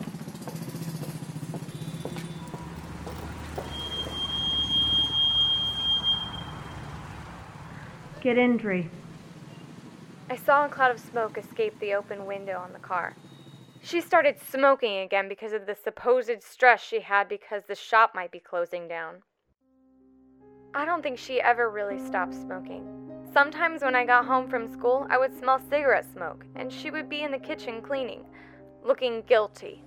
Get 8.21 8.37
in, 8.37 8.87
I 10.29 10.35
saw 10.35 10.63
a 10.63 10.69
cloud 10.69 10.91
of 10.91 10.99
smoke 10.99 11.39
escape 11.39 11.79
the 11.79 11.95
open 11.95 12.27
window 12.27 12.59
on 12.59 12.71
the 12.71 12.77
car. 12.77 13.15
She 13.81 13.99
started 13.99 14.35
smoking 14.39 14.99
again 14.99 15.27
because 15.27 15.53
of 15.53 15.65
the 15.65 15.73
supposed 15.73 16.43
stress 16.43 16.83
she 16.83 16.99
had 16.99 17.27
because 17.27 17.63
the 17.67 17.73
shop 17.73 18.11
might 18.13 18.31
be 18.31 18.39
closing 18.39 18.87
down. 18.87 19.23
I 20.75 20.85
don't 20.85 21.01
think 21.01 21.17
she 21.17 21.41
ever 21.41 21.71
really 21.71 21.97
stopped 21.97 22.35
smoking. 22.35 22.85
Sometimes 23.33 23.81
when 23.81 23.95
I 23.95 24.05
got 24.05 24.25
home 24.25 24.47
from 24.47 24.71
school, 24.71 25.07
I 25.09 25.17
would 25.17 25.35
smell 25.35 25.59
cigarette 25.67 26.05
smoke, 26.13 26.45
and 26.55 26.71
she 26.71 26.91
would 26.91 27.09
be 27.09 27.23
in 27.23 27.31
the 27.31 27.39
kitchen 27.39 27.81
cleaning, 27.81 28.23
looking 28.83 29.23
guilty. 29.23 29.83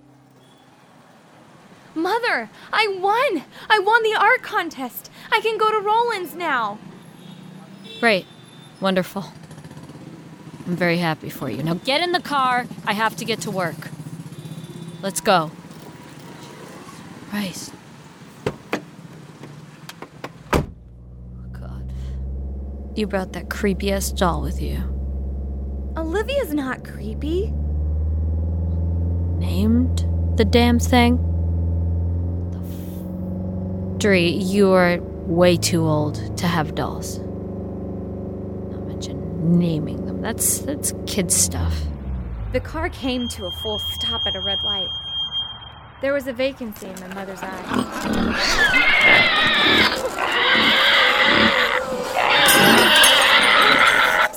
Mother, 1.95 2.49
I 2.73 2.97
won! 2.99 3.45
I 3.69 3.79
won 3.79 4.03
the 4.03 4.19
art 4.19 4.41
contest! 4.41 5.09
I 5.31 5.39
can 5.39 5.57
go 5.57 5.71
to 5.71 5.79
Rollins 5.79 6.35
now! 6.35 6.79
Great. 7.99 8.25
Wonderful. 8.81 9.25
I'm 10.67 10.75
very 10.75 10.97
happy 10.97 11.29
for 11.29 11.49
you. 11.49 11.63
Now 11.63 11.75
get 11.75 12.01
in 12.01 12.11
the 12.11 12.21
car. 12.21 12.65
I 12.85 12.93
have 12.93 13.15
to 13.17 13.25
get 13.25 13.41
to 13.41 13.51
work. 13.51 13.89
Let's 15.01 15.21
go. 15.21 15.51
Christ. 17.29 17.73
Oh, 20.53 20.63
God. 21.51 21.91
You 22.95 23.07
brought 23.07 23.33
that 23.33 23.49
creepy 23.49 23.91
ass 23.91 24.11
doll 24.11 24.41
with 24.41 24.61
you. 24.61 24.77
Olivia's 25.97 26.53
not 26.53 26.83
creepy. 26.83 27.53
Named 29.37 30.05
the 30.37 30.45
damn 30.45 30.79
thing? 30.79 31.17
The 32.51 32.59
f- 32.59 33.99
Dree, 33.99 34.29
you 34.29 34.71
are 34.71 34.99
way 34.99 35.57
too 35.57 35.85
old 35.85 36.37
to 36.37 36.47
have 36.47 36.75
dolls. 36.75 37.19
Naming 39.45 40.07
them. 40.07 40.21
That's 40.21 40.57
that's 40.59 40.91
kid 41.05 41.31
stuff. 41.31 41.79
The 42.51 42.59
car 42.59 42.89
came 42.89 43.27
to 43.29 43.45
a 43.45 43.51
full 43.51 43.77
stop 43.77 44.21
at 44.25 44.35
a 44.35 44.41
red 44.41 44.57
light. 44.63 44.89
There 46.01 46.13
was 46.13 46.25
a 46.25 46.33
vacancy 46.33 46.87
in 46.87 46.99
my 46.99 47.13
mother's 47.13 47.39
eye. 47.43 47.61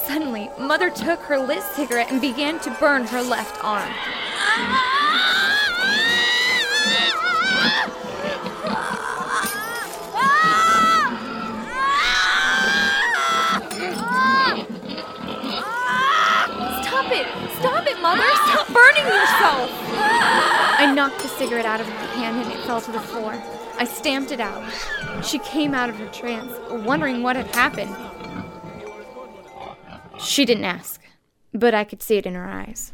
Suddenly, 0.07 0.51
Mother 0.59 0.91
took 0.91 1.21
her 1.21 1.39
lit 1.39 1.63
cigarette 1.75 2.13
and 2.13 2.21
began 2.21 2.61
to 2.61 2.71
burn 2.79 3.07
her 3.07 3.23
left 3.23 3.65
arm. 3.65 3.91
Knocked 20.99 21.23
the 21.23 21.29
cigarette 21.29 21.65
out 21.65 21.81
of 21.81 21.87
her 21.87 22.07
hand 22.19 22.39
and 22.39 22.53
it 22.53 22.59
fell 22.67 22.81
to 22.81 22.91
the 22.91 22.99
floor. 22.99 23.41
I 23.79 23.85
stamped 23.85 24.33
it 24.33 24.41
out. 24.41 24.65
She 25.25 25.39
came 25.39 25.73
out 25.73 25.89
of 25.89 25.95
her 25.95 26.09
trance, 26.09 26.53
wondering 26.85 27.23
what 27.23 27.37
had 27.37 27.47
happened. 27.55 27.95
She 30.21 30.45
didn't 30.45 30.65
ask, 30.65 31.01
but 31.55 31.73
I 31.73 31.85
could 31.85 32.03
see 32.03 32.17
it 32.17 32.27
in 32.27 32.35
her 32.35 32.49
eyes. 32.49 32.93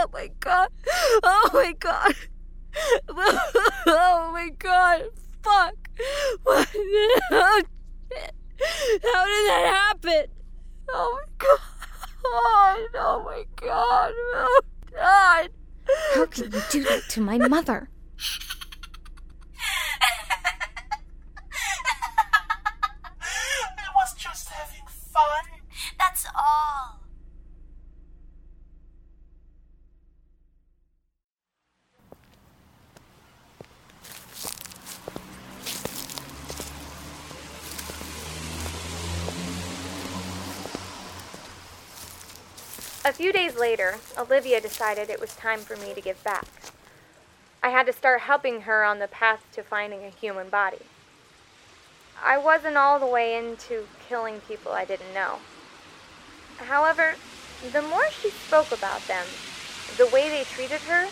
Oh 0.00 0.08
my 0.12 0.30
god. 0.40 0.68
Oh 1.22 1.50
my 1.52 1.72
god. 1.78 2.14
Oh 3.86 4.30
my 4.32 4.48
god. 4.58 5.02
Fuck. 5.42 5.74
What? 6.42 6.68
Oh, 7.32 7.62
shit. 8.10 8.34
How 9.02 9.24
did 9.26 9.48
that 9.48 9.64
happen? 9.72 10.26
Oh 10.88 11.18
my 11.18 11.28
god. 11.38 11.58
Oh 12.94 13.22
my 13.24 13.44
god. 13.56 14.12
Oh 14.34 14.60
god. 14.92 15.50
How 16.14 16.26
can 16.26 16.44
you 16.52 16.62
do 16.70 16.84
that 16.84 17.02
to 17.10 17.20
my 17.20 17.36
mother? 17.36 17.90
I 23.78 23.88
was 23.96 24.14
just 24.14 24.48
having 24.48 24.86
fun. 24.86 25.44
That's 25.98 26.26
all. 26.36 26.99
A 43.02 43.14
few 43.14 43.32
days 43.32 43.56
later, 43.56 43.96
Olivia 44.18 44.60
decided 44.60 45.08
it 45.08 45.22
was 45.22 45.34
time 45.34 45.60
for 45.60 45.74
me 45.74 45.94
to 45.94 46.02
give 46.02 46.22
back. 46.22 46.44
I 47.62 47.70
had 47.70 47.86
to 47.86 47.94
start 47.94 48.20
helping 48.20 48.62
her 48.62 48.84
on 48.84 48.98
the 48.98 49.08
path 49.08 49.42
to 49.52 49.62
finding 49.62 50.04
a 50.04 50.10
human 50.10 50.50
body. 50.50 50.84
I 52.22 52.36
wasn't 52.36 52.76
all 52.76 52.98
the 52.98 53.06
way 53.06 53.38
into 53.38 53.86
killing 54.06 54.40
people 54.40 54.72
I 54.72 54.84
didn't 54.84 55.14
know. 55.14 55.36
However, 56.58 57.14
the 57.72 57.80
more 57.80 58.10
she 58.10 58.28
spoke 58.28 58.70
about 58.70 59.06
them, 59.08 59.24
the 59.96 60.06
way 60.06 60.28
they 60.28 60.44
treated 60.44 60.82
her, 60.82 61.08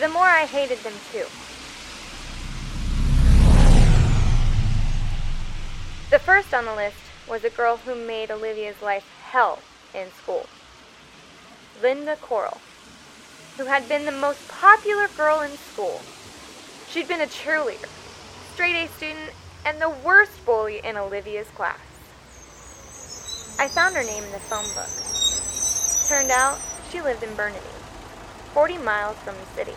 the 0.00 0.08
more 0.08 0.24
I 0.24 0.46
hated 0.46 0.78
them 0.78 0.94
too. 1.12 1.26
The 6.08 6.18
first 6.18 6.54
on 6.54 6.64
the 6.64 6.74
list 6.74 6.96
was 7.28 7.44
a 7.44 7.50
girl 7.50 7.76
who 7.76 7.94
made 7.94 8.30
Olivia's 8.30 8.80
life 8.80 9.06
hell 9.30 9.58
in 9.92 10.10
school. 10.12 10.46
Linda 11.82 12.16
Coral, 12.16 12.58
who 13.56 13.66
had 13.66 13.88
been 13.88 14.04
the 14.04 14.12
most 14.12 14.48
popular 14.48 15.08
girl 15.16 15.40
in 15.40 15.52
school. 15.56 16.00
She'd 16.88 17.06
been 17.06 17.20
a 17.20 17.26
cheerleader, 17.26 17.88
straight 18.54 18.74
A 18.74 18.88
student, 18.88 19.30
and 19.64 19.80
the 19.80 19.90
worst 19.90 20.44
bully 20.44 20.80
in 20.82 20.96
Olivia's 20.96 21.48
class. 21.48 21.78
I 23.60 23.68
found 23.68 23.94
her 23.94 24.02
name 24.02 24.24
in 24.24 24.32
the 24.32 24.38
phone 24.38 24.66
book. 24.74 24.88
Turned 26.08 26.30
out 26.30 26.58
she 26.90 27.00
lived 27.00 27.22
in 27.22 27.34
Burnaby, 27.34 27.60
40 28.54 28.78
miles 28.78 29.16
from 29.18 29.36
the 29.36 29.46
city. 29.54 29.76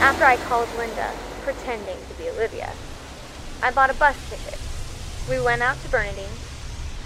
After 0.00 0.24
I 0.24 0.36
called 0.48 0.68
Linda, 0.76 1.12
pretending 1.42 1.96
to 2.08 2.14
be 2.14 2.28
Olivia, 2.30 2.72
I 3.62 3.70
bought 3.70 3.90
a 3.90 3.94
bus 3.94 4.16
ticket. 4.28 4.67
We 5.28 5.38
went 5.38 5.60
out 5.60 5.78
to 5.82 5.90
Bernadine, 5.90 6.24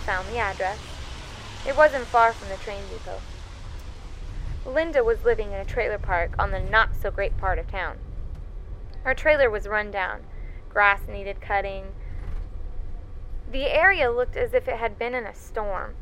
found 0.06 0.28
the 0.28 0.38
address. 0.38 0.78
It 1.66 1.76
wasn't 1.76 2.06
far 2.06 2.32
from 2.32 2.50
the 2.50 2.56
train 2.56 2.82
depot. 2.88 3.20
Linda 4.64 5.02
was 5.02 5.24
living 5.24 5.48
in 5.48 5.58
a 5.58 5.64
trailer 5.64 5.98
park 5.98 6.36
on 6.38 6.52
the 6.52 6.60
not 6.60 6.94
so 6.94 7.10
great 7.10 7.36
part 7.36 7.58
of 7.58 7.66
town. 7.66 7.98
Her 9.02 9.12
trailer 9.12 9.50
was 9.50 9.66
run 9.66 9.90
down, 9.90 10.22
grass 10.68 11.00
needed 11.08 11.40
cutting. 11.40 11.94
The 13.50 13.64
area 13.64 14.08
looked 14.08 14.36
as 14.36 14.54
if 14.54 14.68
it 14.68 14.76
had 14.76 15.00
been 15.00 15.16
in 15.16 15.26
a 15.26 15.34
storm, 15.34 15.96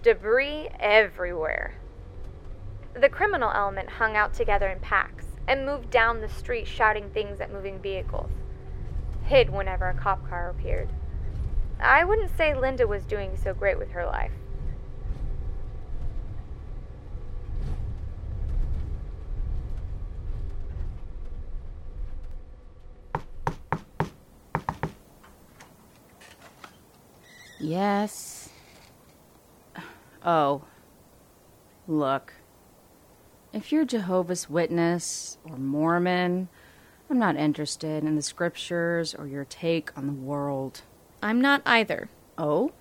debris 0.00 0.68
everywhere. 0.78 1.74
The 2.94 3.08
criminal 3.08 3.50
element 3.52 3.90
hung 3.90 4.14
out 4.14 4.32
together 4.32 4.68
in 4.68 4.78
packs 4.78 5.26
and 5.48 5.66
moved 5.66 5.90
down 5.90 6.20
the 6.20 6.28
street 6.28 6.68
shouting 6.68 7.10
things 7.10 7.40
at 7.40 7.52
moving 7.52 7.80
vehicles, 7.80 8.30
hid 9.24 9.50
whenever 9.50 9.88
a 9.88 9.94
cop 9.94 10.28
car 10.28 10.50
appeared. 10.50 10.88
I 11.84 12.02
wouldn't 12.02 12.34
say 12.36 12.54
Linda 12.54 12.86
was 12.86 13.04
doing 13.04 13.36
so 13.36 13.52
great 13.52 13.78
with 13.78 13.90
her 13.90 14.06
life. 14.06 14.32
Yes. 27.60 28.48
Oh. 30.24 30.62
Look. 31.86 32.32
If 33.52 33.72
you're 33.72 33.84
Jehovah's 33.84 34.48
Witness 34.48 35.38
or 35.44 35.58
Mormon, 35.58 36.48
I'm 37.10 37.18
not 37.18 37.36
interested 37.36 38.04
in 38.04 38.16
the 38.16 38.22
scriptures 38.22 39.14
or 39.14 39.26
your 39.26 39.44
take 39.44 39.96
on 39.96 40.06
the 40.06 40.12
world. 40.12 40.82
I'm 41.24 41.40
not 41.40 41.62
either. 41.64 42.10
Oh? 42.36 42.72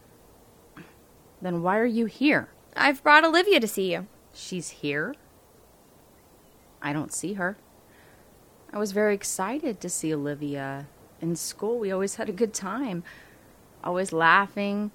Then 1.41 1.61
why 1.61 1.77
are 1.79 1.85
you 1.85 2.07
here? 2.07 2.49
I've 2.75 3.01
brought 3.01 3.23
Olivia 3.23 3.61
to 3.61 3.67
see 3.69 3.93
you. 3.93 4.07
She's 4.33 4.69
here? 4.69 5.15
I 6.81 6.91
don't 6.91 7.13
see 7.13 7.35
her. 7.35 7.55
I 8.73 8.79
was 8.79 8.91
very 8.91 9.15
excited 9.15 9.79
to 9.79 9.87
see 9.87 10.13
Olivia. 10.13 10.87
In 11.21 11.37
school, 11.37 11.79
we 11.79 11.89
always 11.89 12.15
had 12.15 12.27
a 12.27 12.33
good 12.33 12.53
time, 12.53 13.05
always 13.81 14.11
laughing. 14.11 14.91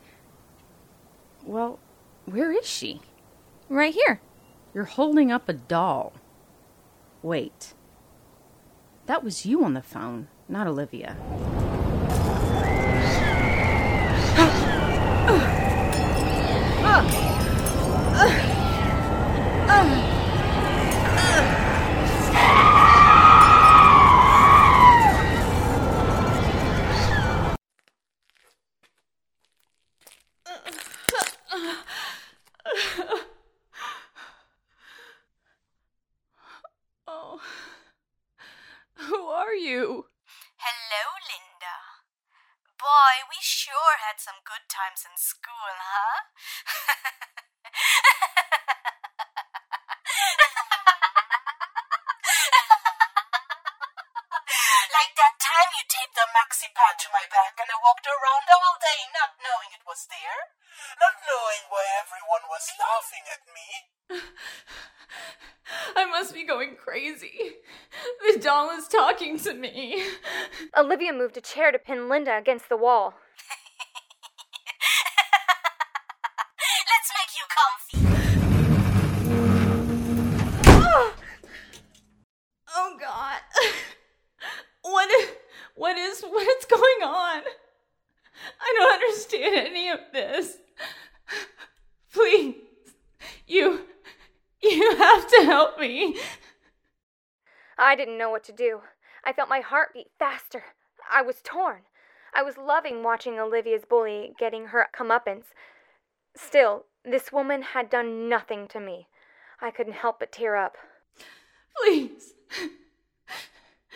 Well, 1.42 1.78
where 2.26 2.52
is 2.52 2.66
she? 2.66 3.00
Right 3.70 3.94
here. 3.94 4.20
You're 4.74 4.84
holding 4.84 5.32
up 5.32 5.48
a 5.48 5.54
doll. 5.54 6.12
Wait. 7.22 7.72
That 9.06 9.24
was 9.24 9.46
you 9.46 9.64
on 9.64 9.72
the 9.72 9.80
phone, 9.80 10.28
not 10.50 10.66
Olivia. 10.66 11.16
Oh. 37.11 37.40
Who 38.96 39.26
are 39.26 39.54
you? 39.54 40.06
Hello, 40.56 41.04
Linda. 41.28 41.76
Boy, 42.78 43.24
we 43.30 43.37
sure 43.40 43.72
had 44.06 44.17
some 44.28 44.44
good 44.44 44.68
times 44.68 45.08
in 45.08 45.16
school, 45.16 45.72
huh? 45.72 46.20
like 54.92 55.12
that 55.16 55.34
time 55.40 55.70
you 55.80 55.84
taped 55.88 56.12
the 56.12 56.28
maxi 56.36 56.68
pad 56.76 57.00
to 57.00 57.08
my 57.08 57.24
back 57.32 57.56
and 57.56 57.72
I 57.72 57.80
walked 57.80 58.04
around 58.04 58.44
all 58.52 58.76
day 58.76 59.00
not 59.16 59.32
knowing 59.40 59.72
it 59.72 59.80
was 59.88 60.04
there. 60.12 60.52
Not 61.00 61.24
knowing 61.24 61.64
why 61.72 61.88
everyone 62.04 62.44
was 62.52 62.68
laughing 62.76 63.24
at 63.32 63.48
me. 63.48 63.64
I 65.96 66.04
must 66.04 66.36
be 66.36 66.44
going 66.44 66.76
crazy. 66.76 67.64
The 68.28 68.44
doll 68.44 68.76
is 68.76 68.88
talking 68.88 69.38
to 69.40 69.54
me. 69.54 70.04
Olivia 70.76 71.16
moved 71.16 71.38
a 71.38 71.40
chair 71.40 71.72
to 71.72 71.78
pin 71.78 72.10
Linda 72.10 72.36
against 72.36 72.68
the 72.68 72.76
wall. 72.76 73.14
What 85.78 85.96
is 85.96 86.22
what 86.22 86.46
is 86.58 86.64
going 86.64 87.02
on? 87.02 87.42
I 88.60 88.74
don't 88.76 88.92
understand 88.92 89.54
any 89.54 89.88
of 89.88 90.00
this. 90.12 90.58
Please. 92.12 92.56
You 93.46 93.80
you 94.62 94.96
have 94.96 95.28
to 95.28 95.44
help 95.44 95.78
me. 95.78 96.18
I 97.78 97.94
didn't 97.94 98.18
know 98.18 98.30
what 98.30 98.44
to 98.44 98.52
do. 98.52 98.80
I 99.24 99.32
felt 99.32 99.48
my 99.48 99.60
heart 99.60 99.90
beat 99.94 100.08
faster. 100.18 100.64
I 101.10 101.22
was 101.22 101.36
torn. 101.42 101.82
I 102.34 102.42
was 102.42 102.58
loving 102.58 103.02
watching 103.02 103.38
Olivia's 103.38 103.84
bully 103.88 104.32
getting 104.38 104.66
her 104.66 104.88
comeuppance. 104.96 105.44
Still, 106.36 106.86
this 107.04 107.32
woman 107.32 107.62
had 107.62 107.88
done 107.88 108.28
nothing 108.28 108.68
to 108.68 108.80
me. 108.80 109.08
I 109.60 109.70
couldn't 109.70 109.94
help 109.94 110.20
but 110.20 110.32
tear 110.32 110.56
up. 110.56 110.76
Please. 111.76 112.34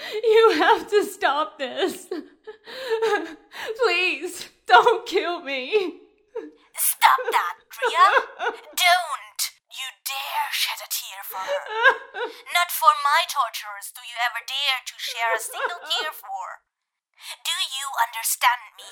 You 0.22 0.50
have 0.58 0.88
to 0.90 1.04
stop 1.04 1.58
this. 1.58 2.06
Please, 3.82 4.48
don't 4.66 5.06
kill 5.06 5.40
me. 5.42 6.00
Stop 6.76 7.20
that, 7.30 7.54
Drea. 7.70 8.06
Don't 8.74 9.42
you 9.70 9.88
dare 10.04 10.50
shed 10.50 10.80
a 10.82 10.88
tear 10.90 11.22
for 11.24 11.38
her. 11.38 11.62
Not 12.54 12.70
for 12.70 12.92
my 13.04 13.22
torturers 13.28 13.92
do 13.94 14.02
you 14.02 14.16
ever 14.18 14.40
dare 14.44 14.80
to 14.86 14.94
share 14.98 15.32
a 15.36 15.40
single 15.40 15.80
tear 15.86 16.12
for. 16.12 16.62
Do 17.44 17.56
you 17.76 17.86
understand 18.06 18.62
me? 18.78 18.90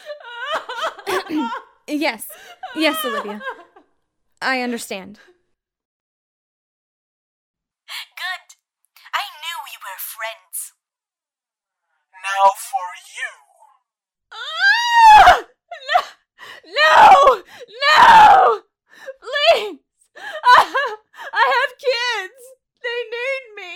Yes. 1.90 2.26
Yes, 2.76 3.04
Olivia. 3.04 3.42
I 4.40 4.60
understand. 4.62 5.18
Good. 8.14 8.46
I 9.12 9.24
knew 9.42 9.56
we 9.66 9.74
were 9.82 9.98
friends. 9.98 10.49
Now 12.22 12.52
for 12.52 12.88
you. 13.16 13.32
Ah! 14.32 15.40
No! 16.64 17.42
No! 17.88 18.62
Please! 19.20 19.80
I, 20.16 20.96
I 21.32 21.44
have 21.56 21.72
kids! 21.80 22.40
They 22.82 23.00
need 23.08 23.44
me! 23.56 23.72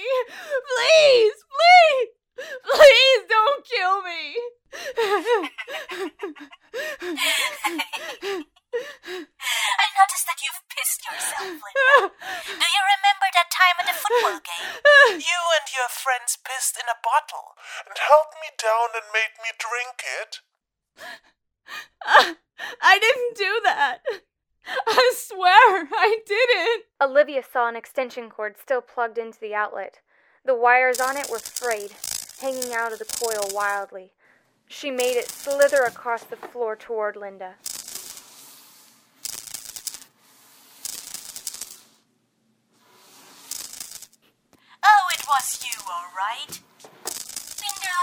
Please! 0.69 1.39
Please! 1.57 2.13
Please 2.69 3.23
don't 3.29 3.65
kill 3.65 4.03
me! 4.03 4.37
I 8.75 9.87
noticed 9.95 10.27
that 10.27 10.43
you've 10.43 10.67
pissed 10.69 11.03
yourself, 11.07 11.47
Linda. 11.47 12.11
Do 12.11 12.67
you 12.67 12.83
remember 12.99 13.29
that 13.39 13.49
time 13.55 13.77
at 13.79 13.87
the 13.87 13.95
football 13.95 14.41
game? 14.43 15.23
You 15.23 15.41
and 15.61 15.67
your 15.71 15.87
friends 15.89 16.35
pissed 16.43 16.75
in 16.75 16.91
a 16.91 16.99
bottle 17.07 17.55
and 17.87 17.95
held 17.95 18.34
me 18.34 18.34
down 18.65 18.89
and 18.97 19.05
made 19.13 19.37
me 19.45 19.51
drink 19.61 20.03
it. 20.23 20.41
I 22.83 22.99
didn't 22.99 23.37
do 23.37 23.61
that! 23.65 23.99
I 24.87 25.13
swear 25.15 25.89
I 25.93 26.19
didn't! 26.27 26.85
Olivia 27.01 27.43
saw 27.43 27.69
an 27.69 27.77
extension 27.77 28.31
cord 28.31 28.57
still 28.59 28.81
plugged 28.81 29.19
into 29.19 29.39
the 29.39 29.55
outlet. 29.55 30.01
The 30.45 30.55
wires 30.55 31.01
on 31.01 31.17
it 31.17 31.29
were 31.31 31.39
frayed, 31.39 31.93
hanging 32.41 32.73
out 32.73 32.93
of 32.93 32.99
the 32.99 33.05
coil 33.05 33.49
wildly. 33.53 34.13
She 34.69 34.91
made 34.91 35.17
it 35.17 35.29
slither 35.29 35.83
across 35.83 36.25
the 36.25 36.37
floor 36.37 36.77
toward 36.77 37.17
Linda. 37.17 37.55
Oh, 44.83 45.05
it 45.13 45.25
was 45.29 45.65
you, 45.65 45.79
all 45.89 46.11
right. 46.17 46.61
Linda, 47.61 47.97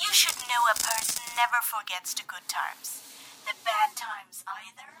you 0.00 0.12
should 0.12 0.36
know 0.48 0.62
a 0.70 0.74
person 0.78 1.22
never 1.58 1.82
forgets 1.82 2.14
the 2.14 2.22
good 2.26 2.46
times. 2.46 3.02
The 3.44 3.54
bad 3.64 3.96
times 3.96 4.44
either. 4.46 4.92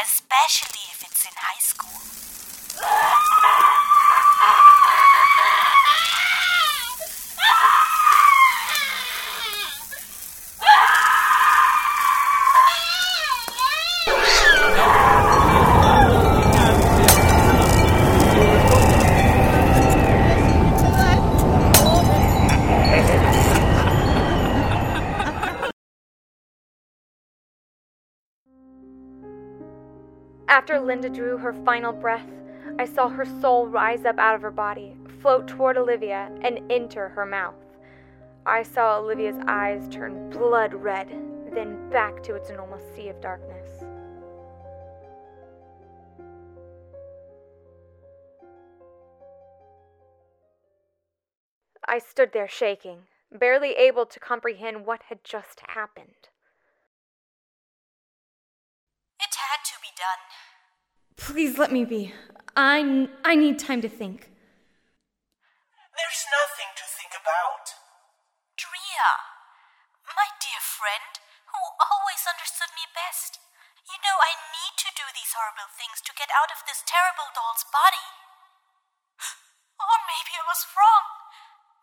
Especially 0.00 0.86
if 0.92 1.02
it's 1.02 1.24
in 1.24 1.32
high 1.34 1.58
school. 1.58 1.98
After 30.70 30.86
Linda 30.86 31.10
drew 31.10 31.36
her 31.36 31.52
final 31.64 31.92
breath, 31.92 32.30
I 32.78 32.84
saw 32.84 33.08
her 33.08 33.24
soul 33.40 33.66
rise 33.66 34.04
up 34.04 34.20
out 34.20 34.36
of 34.36 34.42
her 34.42 34.52
body, 34.52 34.96
float 35.20 35.48
toward 35.48 35.76
Olivia, 35.76 36.30
and 36.42 36.70
enter 36.70 37.08
her 37.08 37.26
mouth. 37.26 37.56
I 38.46 38.62
saw 38.62 39.00
Olivia's 39.00 39.34
eyes 39.48 39.88
turn 39.88 40.30
blood 40.30 40.72
red, 40.72 41.08
then 41.52 41.90
back 41.90 42.22
to 42.22 42.36
its 42.36 42.50
normal 42.50 42.78
sea 42.94 43.08
of 43.08 43.20
darkness. 43.20 43.82
I 51.88 51.98
stood 51.98 52.32
there 52.32 52.46
shaking, 52.46 53.08
barely 53.32 53.72
able 53.72 54.06
to 54.06 54.20
comprehend 54.20 54.86
what 54.86 55.02
had 55.08 55.24
just 55.24 55.62
happened. 55.66 56.28
It 59.18 59.34
had 59.34 59.64
to 59.64 59.74
be 59.82 59.88
done. 59.96 60.49
Please 61.20 61.60
let 61.60 61.68
me 61.68 61.84
be. 61.84 62.16
I, 62.56 62.80
I 63.22 63.36
need 63.36 63.60
time 63.60 63.84
to 63.84 63.92
think. 63.92 64.32
There's 65.92 66.24
nothing 66.32 66.72
to 66.80 66.86
think 66.96 67.12
about. 67.12 67.76
Drea, 68.56 69.10
my 70.16 70.32
dear 70.40 70.64
friend, 70.64 71.12
who 71.52 71.60
always 71.76 72.24
understood 72.24 72.72
me 72.72 72.88
best. 72.96 73.36
You 73.84 74.00
know 74.00 74.16
I 74.16 74.32
need 74.32 74.74
to 74.80 74.96
do 74.96 75.04
these 75.12 75.36
horrible 75.36 75.68
things 75.76 76.00
to 76.08 76.16
get 76.16 76.32
out 76.32 76.48
of 76.48 76.64
this 76.64 76.80
terrible 76.88 77.28
doll's 77.36 77.68
body. 77.68 78.08
Or 79.76 79.96
maybe 80.08 80.32
I 80.40 80.48
was 80.48 80.72
wrong. 80.72 81.04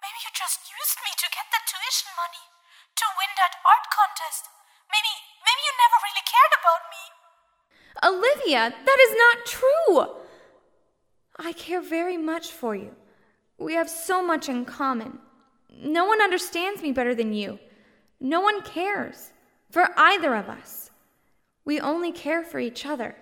Maybe 0.01 0.17
you 0.25 0.33
just 0.33 0.65
used 0.65 0.97
me 1.05 1.13
to 1.13 1.29
get 1.29 1.45
that 1.53 1.69
tuition 1.69 2.09
money, 2.17 2.41
to 2.41 3.05
win 3.21 3.31
that 3.37 3.61
art 3.61 3.85
contest. 3.93 4.49
Maybe, 4.89 5.13
maybe 5.45 5.61
you 5.61 5.73
never 5.77 5.97
really 6.01 6.25
cared 6.25 6.53
about 6.57 6.89
me. 6.89 7.26
Olivia, 8.03 8.73
that 8.85 8.97
is 8.99 9.15
not 9.17 9.45
true! 9.45 10.15
I 11.39 11.53
care 11.53 11.81
very 11.81 12.17
much 12.17 12.51
for 12.51 12.75
you. 12.75 12.91
We 13.57 13.73
have 13.73 13.89
so 13.89 14.25
much 14.25 14.49
in 14.49 14.65
common. 14.65 15.19
No 15.69 16.05
one 16.05 16.21
understands 16.21 16.81
me 16.81 16.91
better 16.91 17.13
than 17.13 17.33
you. 17.33 17.59
No 18.19 18.41
one 18.41 18.61
cares 18.61 19.31
for 19.69 19.89
either 19.95 20.35
of 20.35 20.49
us. 20.49 20.89
We 21.65 21.79
only 21.79 22.11
care 22.11 22.43
for 22.43 22.59
each 22.59 22.85
other. 22.85 23.15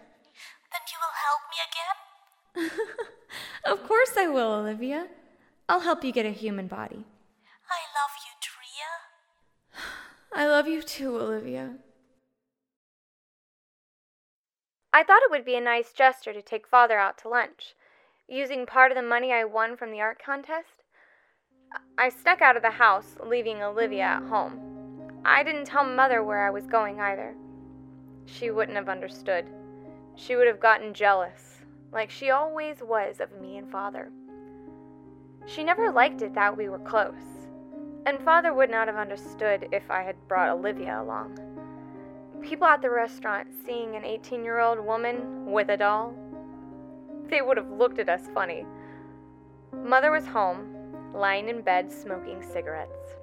Then 0.72 0.82
you 0.92 0.98
will 1.04 1.16
help 1.26 1.42
me 1.52 2.70
again? 2.70 3.02
of 3.74 3.88
course 3.88 4.12
I 4.18 4.28
will, 4.28 4.52
Olivia. 4.52 5.08
I'll 5.68 5.80
help 5.80 6.04
you 6.04 6.12
get 6.12 6.26
a 6.26 6.32
human 6.32 6.68
body. 6.68 7.04
I 7.70 7.82
love 7.98 8.14
you, 8.24 8.34
Drea. 8.42 9.84
I 10.34 10.48
love 10.48 10.68
you 10.68 10.82
too, 10.82 11.18
Olivia. 11.20 11.74
I 14.96 15.04
thought 15.04 15.24
it 15.24 15.30
would 15.30 15.44
be 15.44 15.58
a 15.58 15.62
nice 15.62 15.92
gesture 15.92 16.32
to 16.32 16.42
take 16.42 16.66
Father 16.66 16.98
out 16.98 17.18
to 17.18 17.28
lunch, 17.28 17.76
using 18.30 18.66
part 18.66 18.94
of 18.94 18.96
the 18.96 19.02
money 19.02 19.34
I 19.34 19.44
won 19.44 19.76
from 19.76 19.92
the 19.92 20.00
art 20.00 20.24
contest. 20.24 20.86
I 21.98 22.08
snuck 22.08 22.42
out 22.42 22.56
of 22.56 22.62
the 22.62 22.70
house, 22.70 23.18
leaving 23.22 23.62
Olivia 23.62 24.04
at 24.04 24.24
home. 24.24 25.12
I 25.26 25.44
didn't 25.44 25.66
tell 25.66 25.84
Mother 25.84 26.24
where 26.24 26.48
I 26.48 26.50
was 26.50 26.66
going 26.66 27.02
either. 27.02 27.36
She 28.24 28.52
wouldn't 28.52 28.78
have 28.78 28.88
understood. 28.88 29.44
She 30.16 30.38
would 30.38 30.48
have 30.48 30.62
gotten 30.62 30.94
jealous, 30.94 31.58
like 31.92 32.10
she 32.10 32.30
always 32.30 32.78
was 32.82 33.20
of 33.20 33.42
me 33.42 33.58
and 33.58 33.70
Father. 33.70 34.10
She 35.46 35.66
never 35.66 35.92
liked 35.92 36.22
it 36.22 36.34
that 36.36 36.56
we 36.56 36.70
were 36.70 36.80
close, 36.80 37.50
and 38.06 38.24
Father 38.24 38.54
would 38.54 38.70
not 38.70 38.88
have 38.88 38.96
understood 38.96 39.68
if 39.74 39.92
I 39.92 40.04
had 40.04 40.16
brought 40.30 40.58
Olivia 40.58 41.02
along. 41.02 41.55
People 42.42 42.68
at 42.68 42.82
the 42.82 42.90
restaurant 42.90 43.48
seeing 43.66 43.96
an 43.96 44.06
18 44.06 44.44
year 44.44 44.60
old 44.60 44.80
woman 44.80 45.52
with 45.52 45.70
a 45.70 45.78
doll, 45.78 46.14
they 47.30 47.42
would 47.42 47.58
have 47.58 47.72
looked 47.72 48.00
at 48.00 48.10
us 48.10 48.22
funny. 48.34 48.66
Mother 49.74 50.12
was 50.12 50.26
home, 50.26 50.76
lying 51.14 51.50
in 51.50 51.62
bed 51.62 51.92
smoking 51.92 52.42
cigarettes. 52.42 53.16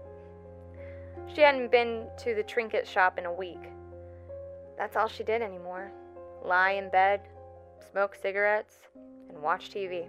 She 1.33 1.40
hadn't 1.40 1.70
been 1.70 2.07
to 2.18 2.35
the 2.35 2.42
trinket 2.42 2.87
shop 2.87 3.18
in 3.18 3.27
a 3.27 3.33
week. 3.33 3.70
That's 4.77 4.96
all 4.96 5.09
she 5.09 5.22
did 5.22 5.42
anymore 5.42 5.92
lie 6.44 6.72
in 6.72 6.88
bed, 6.90 7.20
smoke 7.90 8.14
cigarettes, 8.14 8.77
and 9.29 9.42
watch 9.42 9.70
TV. 9.70 10.09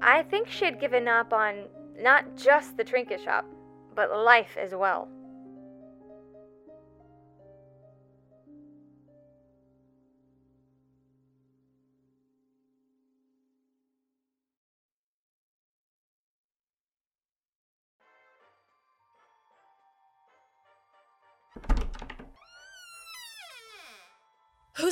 I 0.00 0.22
think 0.22 0.48
she 0.48 0.64
had 0.64 0.80
given 0.80 1.08
up 1.08 1.32
on 1.32 1.64
not 1.98 2.36
just 2.36 2.76
the 2.76 2.84
trinket 2.84 3.20
shop, 3.22 3.46
but 3.94 4.16
life 4.16 4.56
as 4.58 4.74
well. 4.74 5.08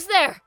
There? 0.07 0.44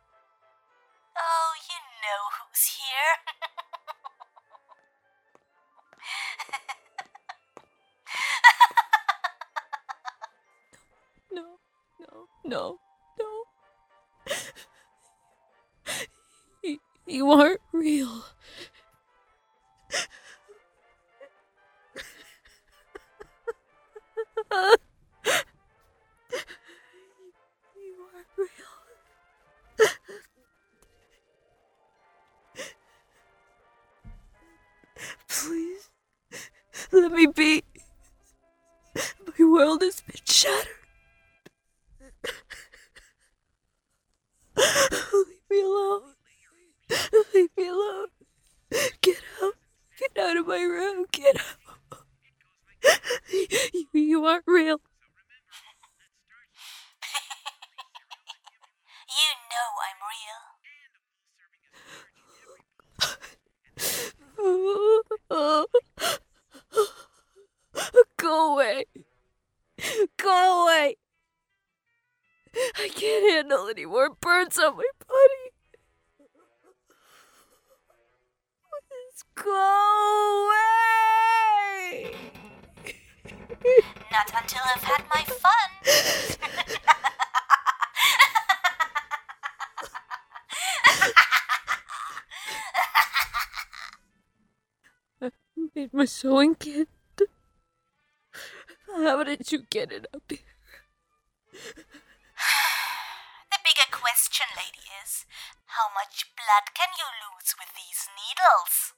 Is 105.04 105.26
how 105.68 105.88
much 105.94 106.32
blood 106.36 106.74
can 106.76 106.90
you 106.98 107.08
lose 107.24 107.56
with 107.60 107.72
these 107.76 108.08
needles? 108.16 108.94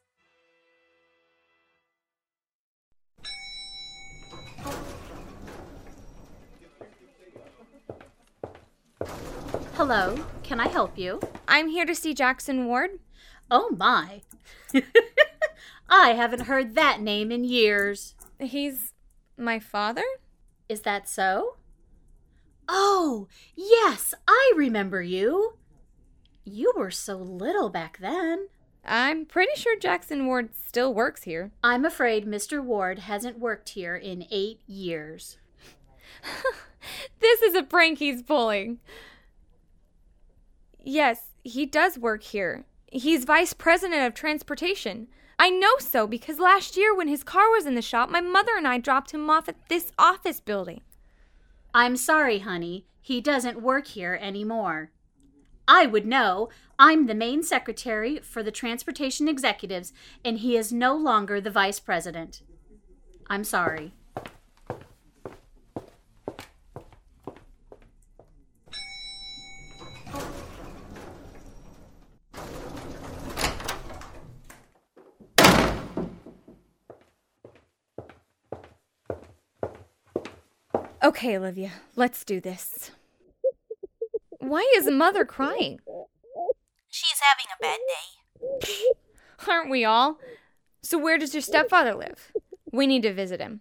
Hello, 9.73 10.25
can 10.43 10.60
I 10.60 10.67
help 10.67 10.97
you? 10.97 11.19
I'm 11.47 11.69
here 11.69 11.86
to 11.86 11.95
see 11.95 12.13
Jackson 12.13 12.65
Ward. 12.65 12.99
Oh 13.49 13.73
my. 13.78 14.21
I 15.89 16.10
haven't 16.13 16.41
heard 16.41 16.75
that 16.75 17.02
name 17.02 17.32
in 17.32 17.43
years. 17.43 18.13
He's 18.39 18.93
my 19.38 19.60
father? 19.60 20.04
Is 20.67 20.82
that 20.82 21.08
so? 21.08 21.56
Oh, 22.67 23.28
yes, 23.56 24.13
I 24.28 24.54
remember 24.56 25.02
you. 25.02 25.54
You 26.43 26.73
were 26.75 26.91
so 26.91 27.17
little 27.17 27.69
back 27.69 27.97
then. 27.99 28.47
I'm 28.86 29.25
pretty 29.25 29.52
sure 29.56 29.78
Jackson 29.78 30.25
Ward 30.25 30.49
still 30.56 30.93
works 30.93 31.23
here. 31.23 31.52
I'm 31.63 31.86
afraid 31.86 32.25
Mr. 32.25 32.63
Ward 32.63 32.99
hasn't 32.99 33.39
worked 33.39 33.69
here 33.69 33.95
in 33.95 34.25
eight 34.32 34.62
years. 34.65 35.38
this 37.19 37.41
is 37.41 37.56
a 37.56 37.63
prank 37.63 37.99
he's 37.99 38.23
pulling. 38.23 38.80
Yes, 40.84 41.28
he 41.43 41.65
does 41.65 41.97
work 41.97 42.23
here. 42.23 42.65
He's 42.91 43.25
vice 43.25 43.54
president 43.54 44.08
of 44.08 44.13
transportation. 44.13 45.08
I 45.38 45.49
know 45.49 45.78
so 45.80 46.08
because 46.08 46.39
last 46.39 46.75
year 46.75 46.95
when 46.95 47.08
his 47.08 47.23
car 47.23 47.49
was 47.52 47.65
in 47.65 47.75
the 47.75 47.82
shop, 47.82 48.10
my 48.10 48.21
mother 48.21 48.54
and 48.58 48.67
I 48.67 48.78
dropped 48.78 49.12
him 49.12 49.30
off 49.30 49.47
at 49.47 49.69
this 49.69 49.91
office 49.97 50.39
building. 50.39 50.82
I'm 51.73 51.95
sorry, 51.95 52.39
honey. 52.39 52.86
He 53.02 53.21
doesn't 53.21 53.62
work 53.62 53.88
here 53.88 54.17
anymore. 54.19 54.91
I 55.71 55.86
would 55.86 56.08
know. 56.08 56.49
I'm 56.79 57.05
the 57.05 57.13
main 57.13 57.43
secretary 57.43 58.17
for 58.17 58.41
the 58.41 58.51
transportation 58.51 59.27
executives, 59.27 59.93
and 60.25 60.39
he 60.39 60.58
is 60.58 60.73
no 60.73 60.95
longer 60.95 61.39
the 61.39 61.51
vice 61.51 61.79
president. 61.79 62.41
I'm 63.27 63.43
sorry. 63.43 63.93
Okay, 81.03 81.38
Olivia, 81.38 81.73
let's 81.95 82.25
do 82.25 82.41
this. 82.41 82.89
Why 84.49 84.67
is 84.75 84.89
mother 84.89 85.25
crying? 85.25 85.79
She's 86.89 87.19
having 87.21 87.45
a 87.53 87.62
bad 87.62 87.77
day. 87.88 88.73
Aren't 89.47 89.69
we 89.69 89.85
all? 89.85 90.17
So, 90.81 90.97
where 90.97 91.19
does 91.19 91.35
your 91.35 91.41
stepfather 91.41 91.93
live? 91.93 92.31
We 92.71 92.88
need 92.88 93.03
to 93.03 93.13
visit 93.13 93.39
him. 93.39 93.59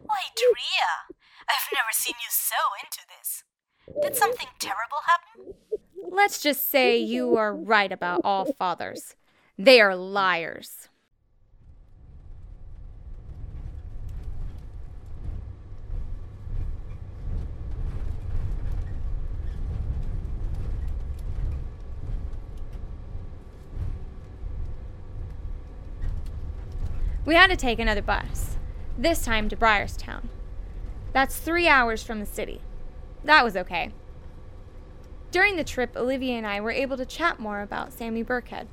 Why, 0.00 0.16
Drea, 0.34 1.14
I've 1.48 1.72
never 1.72 1.92
seen 1.92 2.14
you 2.20 2.30
so 2.30 2.56
into 2.82 3.02
this. 3.16 3.44
Did 4.02 4.16
something 4.16 4.48
terrible 4.58 4.98
happen? 5.06 5.54
Let's 6.10 6.42
just 6.42 6.68
say 6.68 6.98
you 6.98 7.36
are 7.36 7.54
right 7.54 7.92
about 7.92 8.22
all 8.24 8.44
fathers. 8.44 9.14
They 9.56 9.80
are 9.80 9.94
liars. 9.94 10.88
We 27.26 27.34
had 27.34 27.48
to 27.48 27.56
take 27.56 27.78
another 27.78 28.02
bus, 28.02 28.58
this 28.98 29.24
time 29.24 29.48
to 29.48 29.56
Briarstown. 29.56 30.24
That's 31.14 31.38
three 31.38 31.66
hours 31.66 32.02
from 32.02 32.20
the 32.20 32.26
city. 32.26 32.60
That 33.24 33.42
was 33.42 33.56
okay. 33.56 33.92
During 35.30 35.56
the 35.56 35.64
trip, 35.64 35.96
Olivia 35.96 36.34
and 36.34 36.46
I 36.46 36.60
were 36.60 36.70
able 36.70 36.98
to 36.98 37.06
chat 37.06 37.40
more 37.40 37.62
about 37.62 37.94
Sammy 37.94 38.22
Burkhead. 38.22 38.66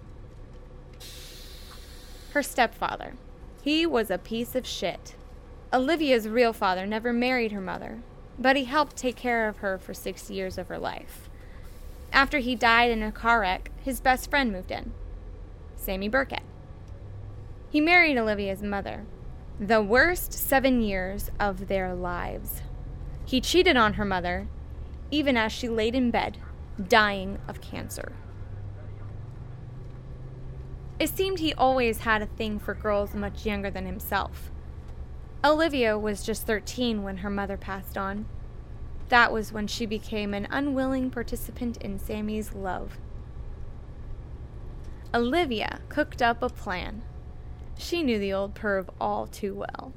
Her 2.33 2.43
stepfather. 2.43 3.13
He 3.61 3.85
was 3.85 4.11
a 4.11 4.17
piece 4.17 4.53
of 4.53 4.67
shit. 4.67 5.15
Olivia's 5.73 6.27
real 6.27 6.51
father 6.51 6.85
never 6.85 7.13
married 7.13 7.53
her 7.53 7.61
mother, 7.61 8.01
but 8.37 8.57
he 8.57 8.65
helped 8.65 8.97
take 8.97 9.15
care 9.15 9.47
of 9.47 9.57
her 9.57 9.77
for 9.77 9.93
six 9.93 10.29
years 10.29 10.57
of 10.57 10.67
her 10.67 10.77
life. 10.77 11.29
After 12.11 12.39
he 12.39 12.55
died 12.55 12.91
in 12.91 13.01
a 13.01 13.13
car 13.13 13.39
wreck, 13.39 13.71
his 13.81 14.01
best 14.01 14.29
friend 14.29 14.51
moved 14.51 14.71
in 14.71 14.91
Sammy 15.77 16.09
Burkhead. 16.09 16.43
He 17.71 17.79
married 17.79 18.17
Olivia's 18.17 18.61
mother. 18.61 19.05
The 19.57 19.81
worst 19.81 20.33
seven 20.33 20.81
years 20.81 21.31
of 21.39 21.69
their 21.69 21.95
lives. 21.95 22.61
He 23.25 23.39
cheated 23.39 23.77
on 23.77 23.93
her 23.93 24.03
mother, 24.03 24.49
even 25.09 25.37
as 25.37 25.53
she 25.53 25.69
laid 25.69 25.95
in 25.95 26.11
bed, 26.11 26.37
dying 26.89 27.39
of 27.47 27.61
cancer. 27.61 28.11
It 30.99 31.09
seemed 31.09 31.39
he 31.39 31.53
always 31.53 31.99
had 31.99 32.21
a 32.21 32.25
thing 32.25 32.59
for 32.59 32.73
girls 32.73 33.13
much 33.13 33.45
younger 33.45 33.71
than 33.71 33.85
himself. 33.85 34.51
Olivia 35.41 35.97
was 35.97 36.23
just 36.23 36.45
13 36.45 37.03
when 37.03 37.17
her 37.17 37.29
mother 37.29 37.55
passed 37.55 37.97
on. 37.97 38.25
That 39.07 39.31
was 39.31 39.53
when 39.53 39.67
she 39.67 39.85
became 39.85 40.33
an 40.33 40.45
unwilling 40.51 41.09
participant 41.09 41.77
in 41.77 41.99
Sammy's 41.99 42.53
love. 42.53 42.97
Olivia 45.13 45.79
cooked 45.87 46.21
up 46.21 46.43
a 46.43 46.49
plan. 46.49 47.01
She 47.81 48.03
knew 48.03 48.19
the 48.19 48.31
old 48.31 48.53
perv 48.53 48.89
all 49.01 49.25
too 49.25 49.55
well. 49.55 49.91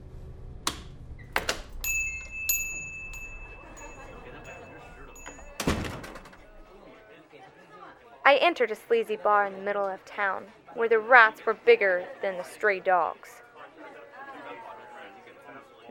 I 8.25 8.37
entered 8.37 8.70
a 8.70 8.75
sleazy 8.75 9.16
bar 9.16 9.44
in 9.44 9.53
the 9.53 9.61
middle 9.61 9.87
of 9.87 10.03
town, 10.07 10.47
where 10.73 10.88
the 10.88 10.99
rats 10.99 11.44
were 11.44 11.53
bigger 11.53 12.07
than 12.23 12.38
the 12.38 12.42
stray 12.42 12.81
dogs. 12.81 13.42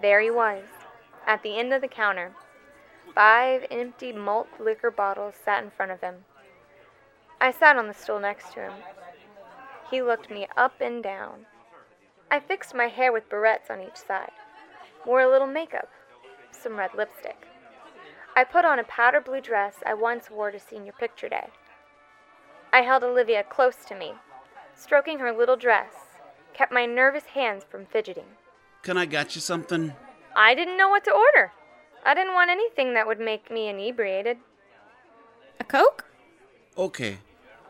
There 0.01 0.19
he 0.19 0.31
was, 0.31 0.63
at 1.27 1.43
the 1.43 1.59
end 1.59 1.73
of 1.73 1.81
the 1.81 1.87
counter. 1.87 2.33
Five 3.13 3.67
empty 3.69 4.11
malt 4.11 4.47
liquor 4.59 4.89
bottles 4.89 5.35
sat 5.45 5.63
in 5.63 5.69
front 5.69 5.91
of 5.91 6.01
him. 6.01 6.25
I 7.39 7.51
sat 7.51 7.77
on 7.77 7.87
the 7.87 7.93
stool 7.93 8.19
next 8.19 8.51
to 8.53 8.61
him. 8.61 8.73
He 9.91 10.01
looked 10.01 10.31
me 10.31 10.47
up 10.57 10.81
and 10.81 11.03
down. 11.03 11.45
I 12.33 12.39
fixed 12.39 12.73
my 12.73 12.87
hair 12.87 13.13
with 13.13 13.29
barrettes 13.29 13.69
on 13.69 13.79
each 13.79 13.95
side, 13.95 14.31
wore 15.05 15.21
a 15.21 15.29
little 15.29 15.45
makeup, 15.45 15.89
some 16.49 16.79
red 16.79 16.89
lipstick. 16.97 17.45
I 18.35 18.43
put 18.43 18.65
on 18.65 18.79
a 18.79 18.83
powder 18.85 19.21
blue 19.21 19.39
dress 19.39 19.75
I 19.85 19.93
once 19.93 20.31
wore 20.31 20.49
to 20.49 20.59
senior 20.59 20.93
picture 20.93 21.29
day. 21.29 21.49
I 22.73 22.81
held 22.81 23.03
Olivia 23.03 23.43
close 23.43 23.85
to 23.87 23.95
me, 23.95 24.13
stroking 24.73 25.19
her 25.19 25.31
little 25.31 25.55
dress, 25.55 25.93
kept 26.55 26.71
my 26.71 26.87
nervous 26.87 27.25
hands 27.25 27.65
from 27.69 27.85
fidgeting. 27.85 28.25
Can 28.81 28.97
I 28.97 29.05
get 29.05 29.35
you 29.35 29.41
something? 29.41 29.93
I 30.35 30.55
didn't 30.55 30.77
know 30.77 30.89
what 30.89 31.03
to 31.03 31.11
order. 31.11 31.51
I 32.03 32.15
didn't 32.15 32.33
want 32.33 32.49
anything 32.49 32.95
that 32.95 33.05
would 33.05 33.19
make 33.19 33.51
me 33.51 33.67
inebriated. 33.69 34.37
A 35.59 35.63
Coke? 35.63 36.05
Okay. 36.79 37.19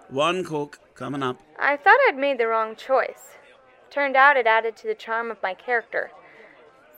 One 0.07 0.45
Coke 0.45 0.79
coming 0.95 1.21
up. 1.21 1.41
I 1.59 1.75
thought 1.75 1.99
I'd 2.07 2.15
made 2.15 2.37
the 2.37 2.47
wrong 2.47 2.77
choice. 2.77 3.33
Turned 3.93 4.15
out 4.15 4.37
it 4.37 4.47
added 4.47 4.75
to 4.77 4.87
the 4.87 4.95
charm 4.95 5.29
of 5.29 5.37
my 5.43 5.53
character. 5.53 6.09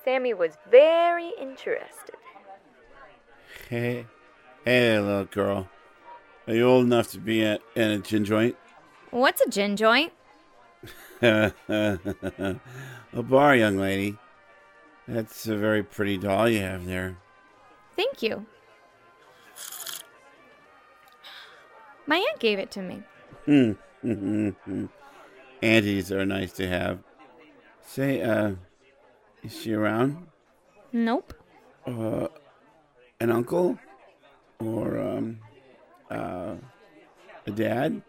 Sammy 0.05 0.33
was 0.33 0.57
very 0.71 1.33
interested. 1.37 2.15
Hey, 3.67 4.05
hey, 4.63 4.97
little 5.01 5.25
girl. 5.25 5.67
Are 6.47 6.53
you 6.53 6.63
old 6.63 6.85
enough 6.85 7.11
to 7.11 7.19
be 7.19 7.43
at, 7.43 7.59
in 7.75 7.91
a 7.91 7.99
gin 7.99 8.23
joint? 8.23 8.55
What's 9.11 9.41
a 9.41 9.49
gin 9.49 9.75
joint? 9.75 10.13
a 11.21 11.51
bar, 13.13 13.57
young 13.57 13.75
lady. 13.75 14.17
That's 15.05 15.47
a 15.47 15.57
very 15.57 15.83
pretty 15.83 16.17
doll 16.17 16.47
you 16.47 16.61
have 16.61 16.85
there. 16.85 17.17
Thank 17.97 18.23
you. 18.23 18.45
My 22.07 22.15
aunt 22.15 22.39
gave 22.39 22.57
it 22.57 22.71
to 22.71 22.81
me. 22.81 23.03
Mm. 23.45 24.89
Aunties 25.65 26.11
are 26.11 26.27
nice 26.27 26.51
to 26.53 26.67
have. 26.67 26.99
Say, 27.81 28.21
uh, 28.21 28.51
is 29.41 29.59
she 29.59 29.73
around? 29.73 30.27
Nope. 30.93 31.33
Uh, 31.87 32.27
an 33.19 33.31
uncle? 33.31 33.79
Or, 34.59 34.99
um, 34.99 35.39
uh, 36.11 36.53
a 37.47 37.51
dad? 37.51 38.03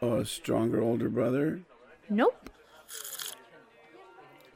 Or 0.00 0.20
a 0.20 0.24
stronger 0.24 0.80
older 0.80 1.10
brother? 1.10 1.60
Nope. 2.08 2.48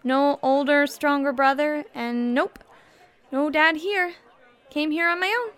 No 0.03 0.39
older, 0.41 0.87
stronger 0.87 1.35
brother, 1.35 1.85
and 1.95 2.35
nope. 2.35 2.59
No 3.33 3.51
dad 3.51 3.77
here. 3.77 4.15
Came 4.71 4.91
here 4.91 5.11
on 5.11 5.21
my 5.21 5.27
own. 5.27 5.53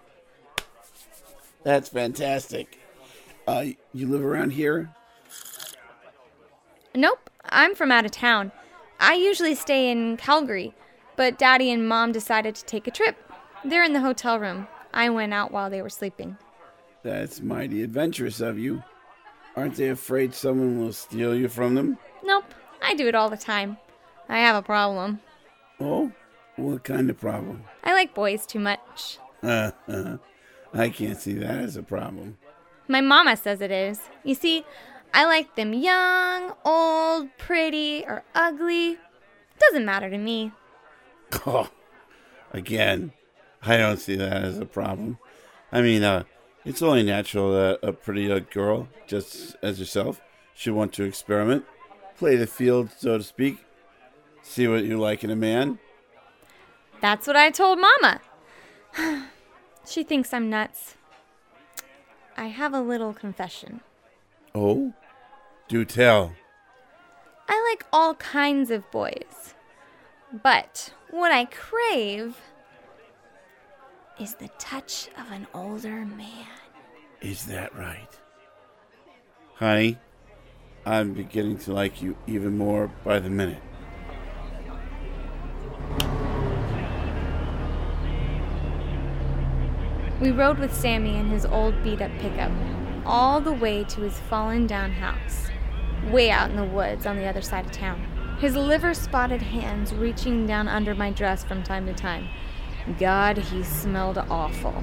That's 1.63 1.89
fantastic. 1.89 2.81
Uh, 3.47 3.67
you 3.95 4.09
live 4.09 4.25
around 4.25 4.51
here? 4.51 4.96
Nope. 6.97 7.29
I'm 7.45 7.75
from 7.75 7.93
out 7.93 8.07
of 8.07 8.11
town. 8.11 8.51
I 8.99 9.15
usually 9.15 9.55
stay 9.55 9.91
in 9.91 10.17
Calgary, 10.17 10.75
but 11.15 11.39
Daddy 11.39 11.71
and 11.71 11.87
Mom 11.87 12.11
decided 12.11 12.55
to 12.55 12.65
take 12.65 12.87
a 12.87 12.91
trip. 12.91 13.17
They're 13.65 13.85
in 13.85 13.93
the 13.93 14.01
hotel 14.01 14.41
room. 14.41 14.67
I 14.95 15.11
went 15.11 15.35
out 15.35 15.53
while 15.53 15.69
they 15.69 15.83
were 15.83 15.91
sleeping. 15.91 16.39
That's 17.03 17.41
mighty 17.41 17.83
adventurous 17.83 18.41
of 18.41 18.59
you. 18.59 18.83
Aren't 19.55 19.77
they 19.77 19.91
afraid 19.91 20.35
someone 20.35 20.81
will 20.81 20.93
steal 20.93 21.35
you 21.35 21.49
from 21.49 21.75
them? 21.75 21.99
Nope. 22.25 22.45
I 22.83 22.95
do 22.95 23.07
it 23.09 23.15
all 23.15 23.29
the 23.29 23.37
time. 23.37 23.77
I 24.29 24.39
have 24.39 24.57
a 24.57 24.63
problem. 24.63 25.21
Oh? 25.79 26.13
What 26.57 26.85
kind 26.85 27.11
of 27.11 27.21
problem? 27.21 27.65
I 27.85 27.93
like 27.93 28.15
boys 28.15 28.47
too 28.47 28.59
much. 28.59 29.19
I 29.43 30.19
can't 30.89 31.19
see 31.19 31.35
that 31.35 31.59
as 31.59 31.77
a 31.77 31.83
problem. 31.83 32.39
My 32.89 33.01
mama 33.01 33.37
says 33.37 33.61
it 33.61 33.71
is. 33.71 34.01
You 34.25 34.35
see, 34.35 34.65
I 35.13 35.25
like 35.25 35.55
them 35.57 35.73
young, 35.73 36.55
old, 36.65 37.29
pretty, 37.39 38.05
or 38.05 38.23
ugly. 38.35 38.99
Doesn't 39.59 39.85
matter 39.85 40.11
to 40.11 40.19
me. 40.19 40.53
Oh, 41.45 41.69
again, 42.53 43.13
I 43.63 43.77
don't 43.77 43.99
see 43.99 44.15
that 44.15 44.45
as 44.45 44.59
a 44.59 44.65
problem. 44.65 45.19
I 45.73 45.83
mean, 45.83 46.05
uh, 46.05 46.23
it's 46.65 46.83
only 46.83 47.03
natural 47.03 47.53
that 47.53 47.81
a 47.83 47.93
pretty 47.93 48.29
girl, 48.53 48.89
just 49.07 49.57
as 49.63 49.81
yourself, 49.81 50.21
should 50.55 50.75
want 50.75 50.93
to 50.95 51.05
experiment, 51.05 51.65
play 52.17 52.37
the 52.37 52.47
field, 52.47 52.91
so 52.97 53.19
to 53.19 53.25
speak, 53.25 53.65
see 54.43 54.69
what 54.69 54.85
you 54.85 54.99
like 54.99 55.25
in 55.25 55.31
a 55.31 55.37
man. 55.37 55.79
That's 57.01 57.27
what 57.27 57.37
I 57.37 57.51
told 57.51 57.79
Mama. 57.79 58.21
she 59.87 60.03
thinks 60.03 60.33
I'm 60.33 60.49
nuts. 60.49 60.95
I 62.37 62.47
have 62.47 62.75
a 62.75 62.81
little 62.81 63.13
confession. 63.13 63.81
Oh? 64.59 64.95
Do 65.69 65.85
tell. 65.85 66.33
I 67.47 67.71
like 67.71 67.85
all 67.93 68.15
kinds 68.15 68.71
of 68.71 68.91
boys. 68.91 69.55
But 70.33 70.95
what 71.11 71.31
I 71.31 71.45
crave 71.45 72.39
is 74.19 74.37
the 74.37 74.49
touch 74.59 75.11
of 75.19 75.31
an 75.31 75.47
older 75.53 76.07
man. 76.07 76.47
Is 77.21 77.45
that 77.47 77.77
right? 77.77 78.09
Honey, 79.57 79.99
I'm 80.87 81.13
beginning 81.13 81.59
to 81.59 81.75
like 81.75 82.01
you 82.01 82.17
even 82.27 82.57
more 82.57 82.91
by 83.05 83.19
the 83.19 83.29
minute. 83.29 83.63
We 90.19 90.31
rode 90.31 90.59
with 90.59 90.75
Sammy 90.75 91.15
in 91.17 91.27
his 91.27 91.45
old 91.45 91.83
beat 91.85 92.01
up 92.01 92.11
pickup 92.21 92.51
all 93.07 93.41
the 93.41 93.53
way 93.53 93.85
to 93.85 94.01
his 94.01 94.19
fallen 94.19 94.67
down 94.67 94.91
house, 94.91 95.49
way 96.11 96.31
out 96.31 96.51
in 96.51 96.57
the 96.57 96.65
woods 96.65 97.07
on 97.07 97.17
the 97.17 97.27
other 97.27 97.41
side 97.41 97.65
of 97.65 97.73
town. 97.73 98.37
His 98.41 98.57
liver 98.57 98.93
spotted 98.93 99.41
hands 99.41 99.95
reaching 99.95 100.47
down 100.47 100.69
under 100.69 100.95
my 100.95 101.11
dress 101.11 101.45
from 101.45 101.63
time 101.63 101.87
to 101.87 101.95
time. 101.95 102.29
God, 102.99 103.39
he 103.39 103.63
smelled 103.63 104.19
awful. 104.19 104.75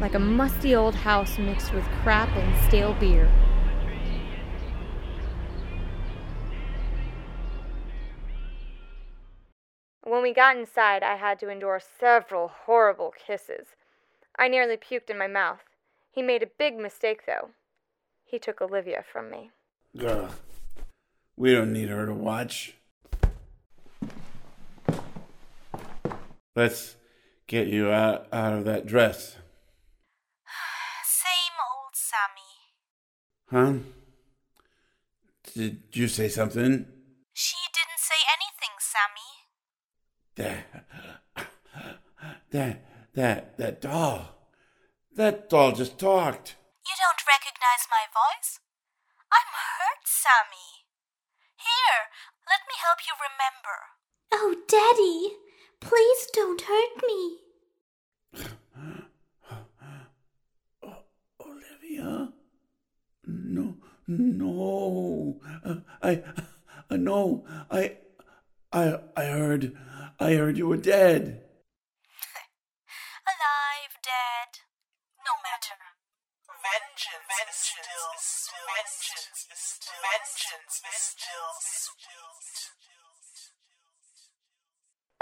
Like 0.00 0.14
a 0.14 0.18
musty 0.18 0.74
old 0.74 0.94
house 0.94 1.38
mixed 1.38 1.72
with 1.72 1.84
crap 2.02 2.28
and 2.36 2.68
stale 2.68 2.94
beer. 2.94 3.30
When 10.02 10.22
we 10.22 10.32
got 10.32 10.56
inside, 10.56 11.02
I 11.02 11.16
had 11.16 11.38
to 11.40 11.48
endure 11.48 11.80
several 11.80 12.48
horrible 12.66 13.14
kisses. 13.26 13.68
I 14.38 14.48
nearly 14.48 14.76
puked 14.76 15.08
in 15.08 15.18
my 15.18 15.26
mouth. 15.26 15.69
He 16.10 16.22
made 16.22 16.42
a 16.42 16.48
big 16.58 16.76
mistake, 16.76 17.26
though. 17.26 17.50
He 18.24 18.38
took 18.38 18.60
Olivia 18.60 19.04
from 19.12 19.30
me. 19.30 19.50
Ugh. 20.04 20.30
We 21.36 21.52
don't 21.52 21.72
need 21.72 21.88
her 21.88 22.06
to 22.06 22.14
watch. 22.14 22.74
Let's 26.56 26.96
get 27.46 27.68
you 27.68 27.90
out, 27.90 28.26
out 28.32 28.52
of 28.52 28.64
that 28.64 28.86
dress. 28.86 29.36
Same 31.04 31.56
old 31.72 31.94
Sammy. 31.94 32.50
Huh? 33.50 33.78
Did 35.54 35.82
you 35.92 36.08
say 36.08 36.28
something? 36.28 36.86
She 37.32 37.56
didn't 37.72 37.98
say 37.98 38.20
anything, 38.36 38.74
Sammy. 38.80 39.30
That, 40.36 41.46
that, 42.50 42.84
that, 43.14 43.58
that 43.58 43.80
doll. 43.80 44.39
That 45.16 45.50
doll 45.50 45.72
just 45.72 45.98
talked. 45.98 46.56
You 46.86 46.94
don't 46.96 47.26
recognize 47.26 47.86
my 47.90 48.06
voice? 48.10 48.60
I'm 49.32 49.50
hurt, 49.52 50.06
Sammy. 50.06 50.86
Here, 51.56 52.10
let 52.48 52.60
me 52.66 52.74
help 52.80 52.98
you 53.06 53.14
remember. 53.18 53.90
Oh, 54.32 54.54
Daddy, 54.66 55.36
please 55.80 56.26
don't 56.32 56.62
hurt 56.62 57.02
me. 57.06 57.38
Olivia? 61.40 62.32
No, 63.26 63.76
no. 64.06 65.40
Uh, 65.64 65.74
I, 66.02 66.22
uh, 66.88 66.96
no, 66.96 67.44
I, 67.70 67.98
I, 68.72 69.00
I 69.16 69.24
heard, 69.26 69.76
I 70.18 70.34
heard 70.34 70.56
you 70.56 70.66
were 70.66 70.76
dead. 70.76 71.42
Alive, 73.30 73.94
dead. 74.02 74.60
No 75.24 75.34
matter. 75.44 75.78
Vengeance, 76.60 78.50
vengeance, 78.70 79.46
still, 79.54 79.94
vengeance, 80.00 80.82
still, 80.84 81.50
vengeance, 81.62 81.90
still, 81.90 83.00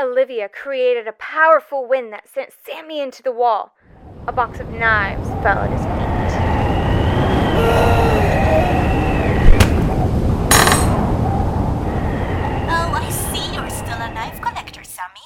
Olivia 0.00 0.48
created 0.48 1.08
a 1.08 1.12
powerful 1.12 1.88
wind 1.88 2.12
that 2.12 2.28
sent 2.28 2.52
Sammy 2.64 3.00
into 3.00 3.22
the 3.22 3.32
wall. 3.32 3.74
A 4.28 4.32
box 4.32 4.60
of 4.60 4.68
knives 4.70 5.28
fell 5.42 5.58
at 5.58 5.70
his 5.72 5.80
feet. 5.80 5.88
Oh, 12.70 12.92
I 12.94 13.10
see 13.10 13.54
you're 13.54 13.70
still 13.70 14.00
a 14.00 14.14
knife 14.14 14.40
collector, 14.40 14.84
Sammy. 14.84 15.20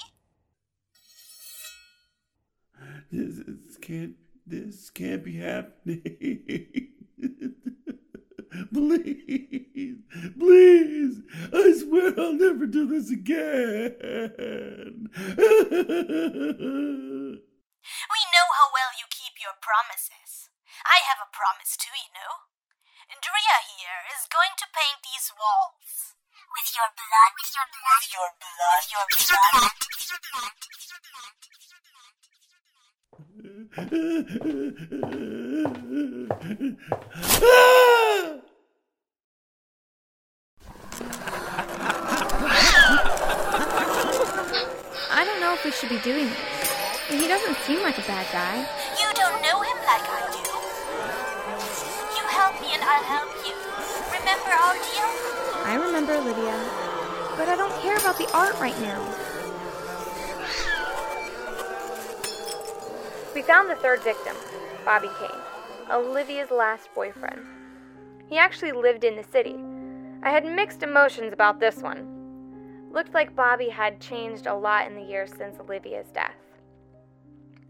This, 3.11 3.43
this 3.67 3.77
can't, 3.77 4.15
this 4.47 4.89
can't 4.89 5.23
be 5.23 5.37
happening. 5.37 6.89
please, 8.73 9.99
please, 10.39 11.15
I 11.53 11.73
swear 11.79 12.15
I'll 12.19 12.35
never 12.35 12.67
do 12.67 12.87
this 12.87 13.11
again. 13.11 13.97
We 18.13 18.21
know 18.33 18.49
how 18.57 18.69
well 18.73 18.93
you 18.99 19.07
keep 19.11 19.41
your 19.41 19.57
promises. 19.61 20.51
I 20.85 21.01
have 21.09 21.19
a 21.23 21.29
promise 21.33 21.77
too, 21.77 21.95
you 21.97 22.13
know. 22.13 22.53
Drea 23.23 23.59
here 23.79 24.03
is 24.19 24.27
going 24.27 24.51
to 24.59 24.67
paint 24.75 24.99
these 25.07 25.31
walls. 25.39 26.19
With 26.51 26.75
your 26.75 26.91
blood, 26.91 27.33
with 27.39 27.55
your 27.55 27.71
blood, 27.71 28.03
with 28.03 28.13
your 28.19 28.35
blood, 28.43 28.83
your 28.91 29.07
blood. 35.23 35.42
I 35.53 35.57
don't 45.27 45.41
know 45.41 45.53
if 45.53 45.63
we 45.63 45.71
should 45.73 45.91
be 45.91 45.99
doing 45.99 46.25
this. 46.25 46.39
He 47.11 47.29
doesn't 47.29 47.57
seem 47.67 47.83
like 47.83 47.99
a 47.99 48.03
bad 48.09 48.27
guy. 48.33 48.65
You 48.97 49.13
don't 49.13 49.43
know 49.43 49.61
him 49.61 49.77
like 49.85 50.09
I 50.09 50.25
do. 50.33 50.41
You 52.17 52.25
help 52.33 52.59
me 52.63 52.73
and 52.73 52.83
I'll 52.83 53.05
help 53.05 53.29
you. 53.45 53.53
Remember 54.09 54.57
our 54.57 54.73
deal? 54.73 55.05
I 55.67 55.75
remember 55.79 56.15
Olivia, 56.15 56.57
but 57.37 57.51
I 57.51 57.57
don't 57.57 57.79
care 57.83 57.99
about 57.99 58.17
the 58.17 58.31
art 58.33 58.59
right 58.59 58.81
now. 58.81 59.05
We 63.35 63.43
found 63.43 63.69
the 63.69 63.77
third 63.77 64.01
victim, 64.01 64.35
Bobby 64.85 65.11
Kane, 65.19 65.41
Olivia's 65.91 66.51
last 66.51 66.93
boyfriend. 66.95 67.41
He 68.29 68.37
actually 68.37 68.73
lived 68.73 69.05
in 69.05 69.15
the 69.15 69.23
city. 69.23 69.57
I 70.23 70.31
had 70.31 70.45
mixed 70.45 70.83
emotions 70.83 71.33
about 71.33 71.61
this 71.61 71.77
one. 71.77 72.89
Looked 72.91 73.15
like 73.15 73.37
Bobby 73.37 73.69
had 73.69 74.01
changed 74.01 74.47
a 74.47 74.55
lot 74.55 74.87
in 74.87 74.95
the 74.95 75.03
years 75.03 75.33
since 75.37 75.61
Olivia's 75.61 76.11
death. 76.11 76.35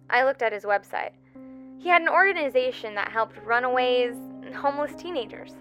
I 0.08 0.24
looked 0.24 0.42
at 0.42 0.52
his 0.52 0.64
website. 0.64 1.12
He 1.78 1.88
had 1.88 2.02
an 2.02 2.08
organization 2.08 2.94
that 2.94 3.10
helped 3.10 3.44
runaways 3.44 4.14
and 4.44 4.54
homeless 4.54 4.94
teenagers. 4.94 5.52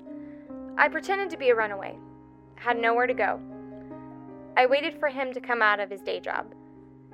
I 0.77 0.87
pretended 0.87 1.29
to 1.31 1.37
be 1.37 1.49
a 1.49 1.55
runaway, 1.55 1.97
had 2.55 2.79
nowhere 2.79 3.07
to 3.07 3.13
go. 3.13 3.39
I 4.55 4.67
waited 4.67 4.99
for 4.99 5.09
him 5.09 5.33
to 5.33 5.41
come 5.41 5.61
out 5.61 5.79
of 5.79 5.89
his 5.89 6.01
day 6.01 6.19
job, 6.19 6.53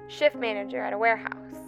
shift 0.07 0.35
manager 0.35 0.81
at 0.81 0.93
a 0.93 0.97
warehouse. 0.97 1.66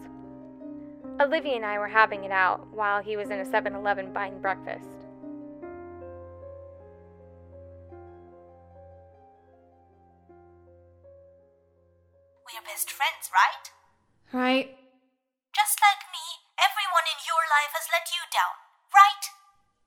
Olivia 1.19 1.59
and 1.59 1.65
I 1.65 1.77
were 1.77 1.91
having 1.91 2.23
it 2.23 2.31
out 2.31 2.71
while 2.71 3.03
he 3.03 3.17
was 3.17 3.29
in 3.29 3.43
a 3.43 3.45
7 3.45 3.75
Eleven 3.75 4.13
buying 4.15 4.39
breakfast. 4.39 4.87
We're 12.47 12.63
best 12.63 12.87
friends, 12.87 13.27
right? 13.35 13.65
Right? 14.31 14.79
Just 15.51 15.83
like 15.83 16.07
me, 16.07 16.23
everyone 16.55 17.03
in 17.11 17.19
your 17.27 17.43
life 17.51 17.75
has 17.75 17.91
let 17.91 18.07
you 18.15 18.23
down, 18.31 18.55
right? 18.95 19.25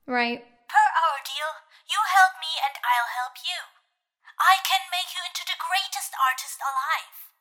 Right. 0.05 0.45
Per 0.69 0.85
our 0.85 1.19
deal, 1.25 1.65
you 1.89 1.97
help 2.13 2.37
me 2.45 2.61
and 2.61 2.77
I'll 2.85 3.09
help 3.25 3.41
you. 3.41 3.57
I 4.37 4.61
can 4.69 4.85
make 4.93 5.17
you 5.17 5.25
into 5.25 5.49
the 5.49 5.57
greatest 5.57 6.13
artist 6.13 6.61
alive. 6.61 7.32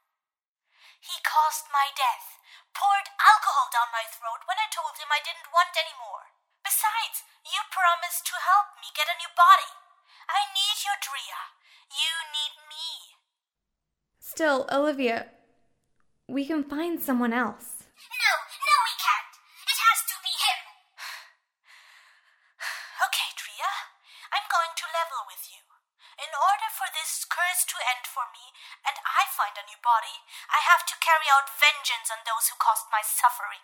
He 1.01 1.17
caused 1.25 1.65
my 1.73 1.89
death, 1.97 2.37
poured 2.77 3.09
alcohol 3.17 3.73
down 3.73 3.89
my 3.89 4.05
throat 4.05 4.45
when 4.45 4.61
I 4.61 4.69
told 4.69 5.01
him 5.01 5.09
I 5.09 5.25
didn't 5.25 5.49
want 5.49 5.73
any 5.73 5.97
more. 5.97 6.29
Besides, 6.61 7.25
you 7.41 7.57
promised 7.73 8.29
to 8.29 8.37
help 8.37 8.77
me 8.77 8.93
get 8.93 9.09
a 9.09 9.17
new 9.17 9.33
body. 9.33 9.73
I 10.29 10.45
need 10.53 10.77
you, 10.85 10.93
Drea. 11.01 11.41
You 11.89 12.13
need 12.29 12.53
me. 12.69 13.17
Still, 14.21 14.69
Olivia, 14.69 15.33
we 16.29 16.45
can 16.45 16.61
find 16.63 17.01
someone 17.01 17.33
else. 17.33 17.89
No, 18.07 18.31
no, 18.45 18.75
we 18.85 18.95
can't. 19.01 19.33
It 19.65 19.79
has 19.81 19.99
to 20.05 20.15
be 20.21 20.31
him. 20.31 20.61
okay, 23.09 23.29
Drea. 23.33 23.71
I'm 24.29 24.45
going 24.47 24.73
to 24.77 24.85
level 24.93 25.25
with 25.25 25.49
you. 25.49 25.65
In 26.21 26.29
order 26.29 26.69
for 26.71 26.85
this 26.93 27.25
curse 27.25 27.65
to 27.65 27.77
end 27.89 28.05
for 28.05 28.29
me 28.29 28.53
and 28.85 28.95
I 29.01 29.25
find 29.33 29.50
a 29.61 29.69
new 29.69 29.77
body, 29.83 30.17
I 30.49 30.57
have 30.73 30.85
to 30.89 30.95
carry 30.97 31.29
out 31.29 31.45
vengeance 31.61 32.09
on 32.09 32.25
those 32.25 32.49
who 32.49 32.57
caused 32.57 32.89
my 32.89 33.05
suffering. 33.05 33.61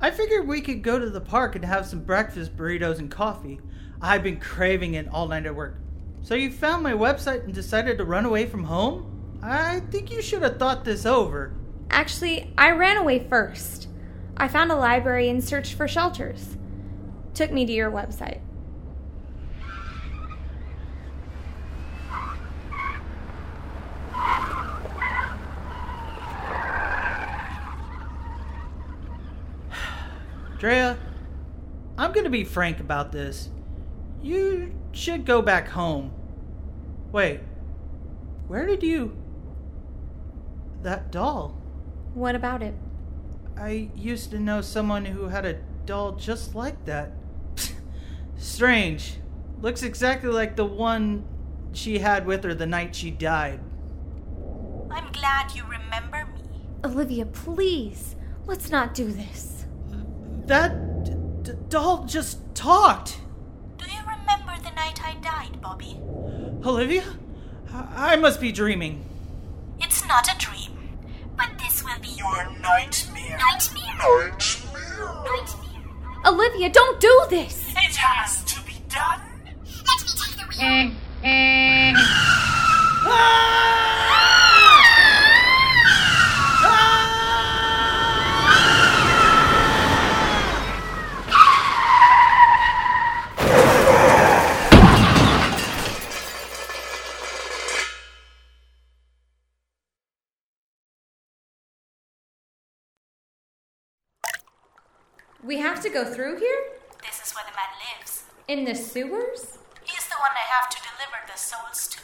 I 0.00 0.10
we 0.46 0.60
could 0.60 0.82
go 0.82 0.98
to 0.98 1.10
the 1.10 1.20
park 1.20 1.56
and 1.56 1.64
have 1.64 1.86
some 1.86 2.00
breakfast, 2.00 2.56
burritos, 2.56 2.98
and 2.98 3.10
coffee. 3.10 3.60
I've 4.00 4.22
been 4.22 4.40
craving 4.40 4.94
it 4.94 5.08
all 5.08 5.28
night 5.28 5.46
at 5.46 5.54
work. 5.54 5.76
So 6.22 6.34
you 6.34 6.50
found 6.50 6.82
my 6.82 6.92
website 6.92 7.44
and 7.44 7.54
decided 7.54 7.98
to 7.98 8.04
run 8.04 8.24
away 8.24 8.46
from 8.46 8.64
home? 8.64 9.38
I 9.42 9.80
think 9.90 10.10
you 10.10 10.22
should 10.22 10.42
have 10.42 10.58
thought 10.58 10.84
this 10.84 11.04
over. 11.04 11.54
Actually, 11.90 12.52
I 12.56 12.70
ran 12.70 12.96
away 12.96 13.26
first. 13.28 13.88
I 14.36 14.48
found 14.48 14.72
a 14.72 14.76
library 14.76 15.28
and 15.28 15.44
searched 15.44 15.74
for 15.74 15.86
shelters. 15.86 16.56
Took 17.34 17.52
me 17.52 17.66
to 17.66 17.72
your 17.72 17.90
website. 17.90 18.40
Drea, 30.64 30.96
I'm 31.98 32.12
gonna 32.12 32.30
be 32.30 32.42
frank 32.42 32.80
about 32.80 33.12
this. 33.12 33.50
You 34.22 34.74
should 34.92 35.26
go 35.26 35.42
back 35.42 35.68
home. 35.68 36.10
Wait, 37.12 37.40
where 38.48 38.64
did 38.64 38.82
you. 38.82 39.14
That 40.80 41.12
doll? 41.12 41.50
What 42.14 42.34
about 42.34 42.62
it? 42.62 42.74
I 43.58 43.90
used 43.94 44.30
to 44.30 44.40
know 44.40 44.62
someone 44.62 45.04
who 45.04 45.28
had 45.28 45.44
a 45.44 45.58
doll 45.84 46.12
just 46.12 46.54
like 46.54 46.82
that. 46.86 47.12
Strange. 48.38 49.18
Looks 49.60 49.82
exactly 49.82 50.30
like 50.30 50.56
the 50.56 50.64
one 50.64 51.26
she 51.72 51.98
had 51.98 52.24
with 52.24 52.42
her 52.42 52.54
the 52.54 52.64
night 52.64 52.96
she 52.96 53.10
died. 53.10 53.60
I'm 54.90 55.12
glad 55.12 55.54
you 55.54 55.64
remember 55.64 56.26
me. 56.34 56.40
Olivia, 56.82 57.26
please. 57.26 58.16
Let's 58.46 58.70
not 58.70 58.94
do 58.94 59.12
this. 59.12 59.53
That 60.46 61.04
d- 61.04 61.12
d- 61.42 61.52
doll 61.68 62.04
just 62.04 62.38
talked. 62.54 63.18
Do 63.78 63.86
you 63.90 64.00
remember 64.00 64.52
the 64.62 64.70
night 64.74 65.00
I 65.02 65.14
died, 65.22 65.60
Bobby? 65.60 65.96
Olivia? 66.64 67.04
I, 67.72 68.12
I 68.12 68.16
must 68.16 68.40
be 68.40 68.52
dreaming. 68.52 69.04
It's 69.80 70.06
not 70.06 70.28
a 70.32 70.36
dream. 70.38 70.72
But 71.36 71.50
this 71.58 71.82
will 71.82 71.98
be 72.00 72.08
your 72.10 72.44
nightmare. 72.60 73.38
Nightmare. 73.38 73.96
Nightmare. 73.98 74.36
Nightmare. 75.24 75.60
Olivia, 76.26 76.70
don't 76.70 77.00
do 77.00 77.26
this! 77.28 77.68
It 77.70 77.96
has 77.96 78.44
to 78.44 78.60
be 78.64 78.76
done. 78.88 79.20
Let 79.66 80.02
me 80.02 80.08
take 80.16 80.36
the 80.36 80.46
wheel. 80.48 80.92
We 105.44 105.58
have 105.58 105.82
to 105.82 105.90
go 105.90 106.04
through 106.06 106.38
here? 106.38 106.56
This 107.02 107.20
is 107.20 107.34
where 107.34 107.44
the 107.44 107.52
man 107.52 107.68
lives. 108.00 108.22
In 108.48 108.64
the 108.64 108.74
sewers? 108.74 109.58
He's 109.84 110.06
the 110.08 110.16
one 110.18 110.30
I 110.32 110.46
have 110.48 110.70
to 110.70 110.78
deliver 110.80 111.20
the 111.30 111.36
souls 111.38 111.86
to. 111.88 112.00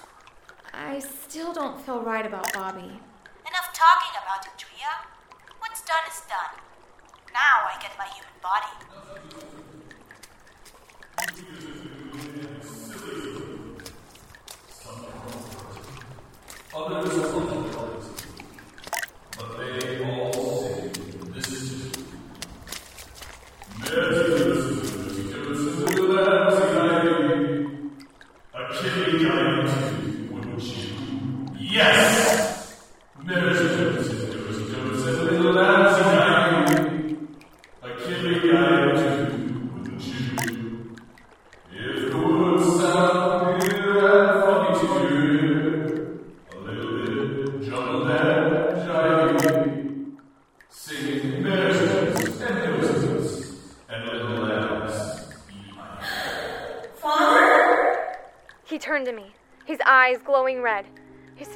I 0.75 0.99
still 0.99 1.55
don't 1.55 1.81
feel 1.81 2.03
right 2.03 2.27
about 2.27 2.53
Bobby. 2.53 2.81
Enough 2.81 3.73
talking 3.73 4.13
about 4.23 4.45
it, 4.45 4.53
Drea. 4.59 4.93
What's 5.59 5.81
done 5.81 6.05
is 6.11 6.21
done. 6.29 6.61
Now 7.33 7.65
I 7.65 7.81
get 7.81 7.97
my 7.97 8.05
human 8.13 8.37
body. 8.43 8.77
Yes! 17.33 17.60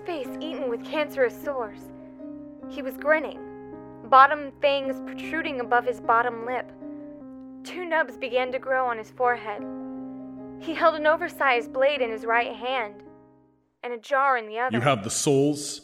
Face 0.07 0.29
eaten 0.41 0.69
with 0.69 0.85
cancerous 0.85 1.35
sores. 1.43 1.81
He 2.69 2.83
was 2.83 2.97
grinning, 2.97 3.39
bottom 4.05 4.53
fangs 4.61 5.01
protruding 5.01 5.61
above 5.61 5.85
his 5.85 6.01
bottom 6.01 6.47
lip. 6.47 6.71
Two 7.65 7.85
nubs 7.85 8.17
began 8.17 8.53
to 8.53 8.59
grow 8.59 8.87
on 8.87 8.99
his 8.99 9.11
forehead. 9.11 9.63
He 10.61 10.75
held 10.75 10.95
an 10.95 11.07
oversized 11.07 11.73
blade 11.73 12.01
in 12.01 12.11
his 12.11 12.25
right 12.25 12.55
hand 12.55 13.03
and 13.83 13.93
a 13.93 13.99
jar 13.99 14.37
in 14.37 14.47
the 14.47 14.59
other. 14.59 14.77
You 14.77 14.83
have 14.83 15.05
the 15.05 15.11
souls? 15.11 15.81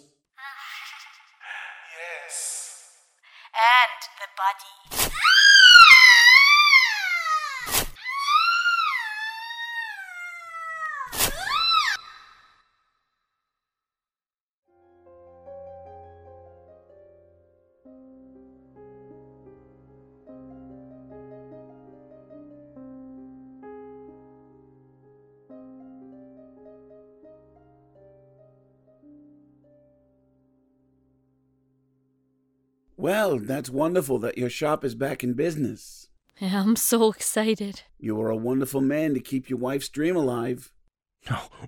Well, 33.10 33.40
that's 33.40 33.68
wonderful 33.68 34.20
that 34.20 34.38
your 34.38 34.48
shop 34.48 34.84
is 34.84 34.94
back 34.94 35.24
in 35.24 35.32
business. 35.32 36.10
Yeah, 36.38 36.62
I'm 36.62 36.76
so 36.76 37.10
excited. 37.10 37.82
You 37.98 38.20
are 38.20 38.30
a 38.30 38.36
wonderful 38.36 38.80
man 38.80 39.14
to 39.14 39.20
keep 39.20 39.50
your 39.50 39.58
wife's 39.58 39.88
dream 39.88 40.14
alive. 40.14 40.70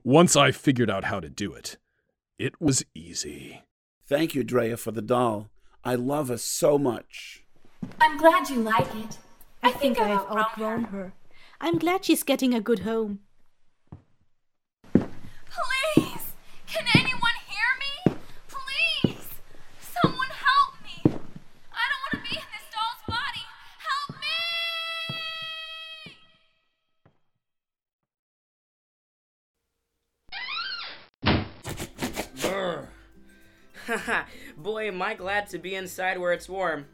Once 0.04 0.36
I 0.36 0.52
figured 0.52 0.88
out 0.88 1.02
how 1.02 1.18
to 1.18 1.28
do 1.28 1.52
it, 1.52 1.78
it 2.38 2.60
was 2.60 2.84
easy. 2.94 3.64
Thank 4.06 4.36
you, 4.36 4.44
Drea, 4.44 4.76
for 4.76 4.92
the 4.92 5.02
doll. 5.02 5.50
I 5.84 5.96
love 5.96 6.28
her 6.28 6.38
so 6.38 6.78
much. 6.78 7.42
I'm 8.00 8.18
glad 8.18 8.48
you 8.48 8.62
like 8.62 8.94
it. 8.94 9.18
I 9.64 9.72
think 9.72 9.98
I've 9.98 10.20
I've 10.20 10.36
outgrown 10.38 10.84
her. 10.94 11.12
I'm 11.60 11.76
glad 11.76 12.04
she's 12.04 12.22
getting 12.22 12.54
a 12.54 12.60
good 12.60 12.80
home. 12.90 13.18
Boy, 34.62 34.86
am 34.86 35.02
I 35.02 35.14
glad 35.14 35.48
to 35.48 35.58
be 35.58 35.74
inside 35.74 36.18
where 36.18 36.32
it's 36.32 36.48
warm. 36.48 36.86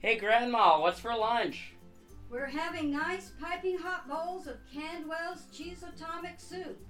Hey, 0.00 0.18
Grandma, 0.18 0.80
what's 0.80 0.98
for 0.98 1.16
lunch? 1.16 1.74
We're 2.28 2.46
having 2.46 2.90
nice 2.90 3.30
piping 3.40 3.78
hot 3.78 4.08
bowls 4.08 4.48
of 4.48 4.56
Candwell's 4.72 5.44
cheese 5.52 5.84
atomic 5.84 6.40
soup. 6.40 6.84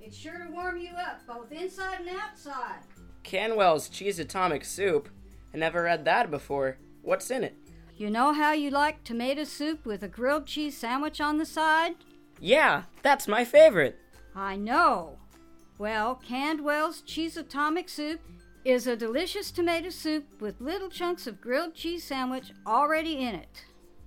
It's 0.00 0.16
sure 0.16 0.38
to 0.38 0.50
warm 0.50 0.78
you 0.78 0.90
up 0.96 1.24
both 1.28 1.52
inside 1.52 2.00
and 2.00 2.08
outside. 2.08 2.80
Candwell's 3.22 3.88
Cheese 3.88 4.18
Atomic 4.18 4.64
Soup. 4.64 5.08
I 5.54 5.58
never 5.58 5.82
read 5.82 6.04
that 6.06 6.28
before. 6.28 6.78
What's 7.02 7.30
in 7.30 7.44
it? 7.44 7.54
You 7.96 8.10
know 8.10 8.32
how 8.32 8.52
you 8.52 8.70
like 8.70 9.04
tomato 9.04 9.44
soup 9.44 9.86
with 9.86 10.02
a 10.02 10.08
grilled 10.08 10.46
cheese 10.46 10.76
sandwich 10.76 11.20
on 11.20 11.38
the 11.38 11.46
side? 11.46 11.94
Yeah, 12.40 12.82
that's 13.02 13.28
my 13.28 13.44
favorite. 13.44 13.96
I 14.34 14.56
know. 14.56 15.18
Well, 15.78 16.16
Candwell's 16.16 17.00
Cheese 17.02 17.36
Atomic 17.36 17.88
Soup 17.88 18.20
is 18.66 18.88
a 18.88 18.96
delicious 18.96 19.52
tomato 19.52 19.90
soup 19.90 20.40
with 20.40 20.60
little 20.60 20.88
chunks 20.88 21.28
of 21.28 21.40
grilled 21.40 21.72
cheese 21.72 22.02
sandwich 22.02 22.50
already 22.66 23.18
in 23.18 23.34
it. 23.36 23.64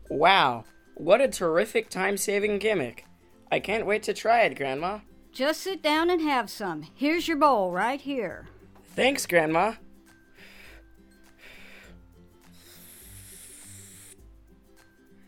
Wow, 0.09 0.65
what 0.95 1.21
a 1.21 1.29
terrific 1.29 1.89
time 1.89 2.17
saving 2.17 2.59
gimmick. 2.59 3.05
I 3.49 3.61
can't 3.61 3.85
wait 3.85 4.03
to 4.03 4.13
try 4.13 4.41
it, 4.41 4.57
Grandma. 4.57 4.99
just 5.31 5.61
sit 5.61 5.81
down 5.81 6.09
and 6.09 6.21
have 6.21 6.49
some. 6.49 6.85
Here's 6.93 7.27
your 7.27 7.37
bowl 7.37 7.71
right 7.71 8.01
here. 8.01 8.47
Thanks, 8.95 9.25
Grandma. 9.25 9.73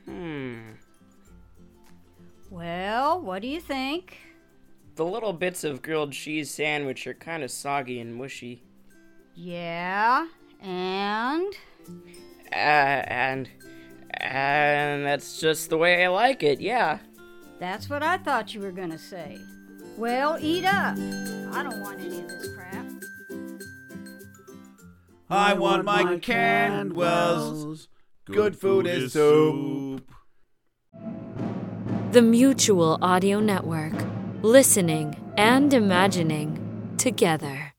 Hmm. 0.06 0.72
Well, 2.50 3.22
what 3.22 3.42
do 3.42 3.48
you 3.48 3.62
think? 3.62 4.18
The 4.96 5.06
little 5.06 5.34
bits 5.34 5.64
of 5.64 5.82
grilled 5.82 6.12
cheese 6.12 6.52
sandwich 6.52 7.08
are 7.08 7.14
kind 7.14 7.44
of 7.44 7.52
soggy 7.52 8.00
and 8.00 8.14
mushy. 8.14 8.64
Yeah, 9.36 10.28
and? 10.62 11.54
Uh, 12.52 12.56
and. 12.56 13.50
And 14.14 15.06
that's 15.06 15.40
just 15.40 15.70
the 15.70 15.78
way 15.78 16.06
I 16.06 16.10
like 16.10 16.44
it, 16.44 16.62
yeah. 16.62 17.00
That's 17.60 17.90
what 17.90 18.04
I 18.04 18.18
thought 18.18 18.54
you 18.54 18.62
were 18.62 18.72
gonna 18.72 18.98
say. 18.98 19.38
Well, 19.98 20.38
eat 20.40 20.66
up. 20.66 20.98
I 20.98 21.64
don't 21.64 21.82
want 21.82 22.00
any 22.02 22.20
of 22.20 22.28
this 22.28 22.54
crap. 22.56 22.86
I 25.30 25.54
want 25.54 25.86
my 25.86 26.18
Candwells. 26.18 27.88
Good 28.26 28.58
food 28.58 28.86
is 28.86 29.14
soup. 29.14 30.08
The 32.12 32.22
Mutual 32.22 33.00
Audio 33.02 33.40
Network. 33.40 33.94
Listening 34.42 35.16
and 35.38 35.74
imagining 35.74 36.96
together. 36.98 37.71